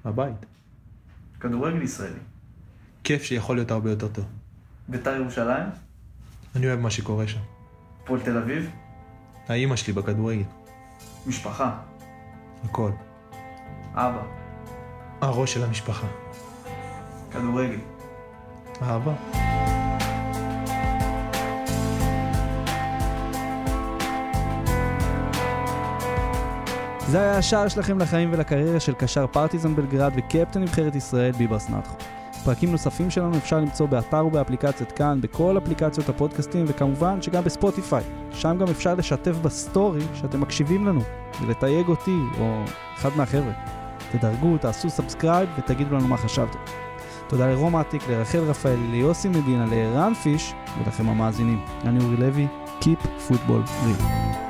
[0.05, 0.45] הבית.
[1.39, 2.19] כדורגל ישראלי.
[3.03, 4.25] כיף שיכול להיות הרבה יותר טוב.
[4.87, 5.65] בית"ר ירושלים?
[6.55, 7.39] אני אוהב מה שקורה שם.
[8.03, 8.69] הפועל תל אביב?
[9.47, 10.43] האימא שלי בכדורגל.
[11.27, 11.79] משפחה?
[12.63, 12.91] הכל.
[13.93, 14.23] אבא?
[15.21, 16.07] הראש של המשפחה.
[17.31, 17.79] כדורגל?
[18.81, 19.13] אהבה.
[27.07, 31.95] זה היה השער שלכם לחיים ולקריירה של קשר פרטיזן בלגרד וקפטן נבחרת ישראל ביברס נתחו.
[32.43, 38.03] פרקים נוספים שלנו אפשר למצוא באתר ובאפליקציית כאן, בכל אפליקציות הפודקאסטים וכמובן שגם בספוטיפיי.
[38.31, 41.01] שם גם אפשר לשתף ב story שאתם מקשיבים לנו
[41.41, 42.63] ולתייג אותי או
[42.97, 43.53] אחד מהחבר'ה.
[44.11, 46.59] תדרגו, תעשו subscribe ותגידו לנו מה חשבתם.
[47.27, 51.65] תודה לרום עתיק, לרחל רפאלי, ליוסי מדינה, לערן פיש ולכם המאזינים.
[51.85, 52.47] אני אורי לוי,
[52.81, 54.46] Keep Football Real.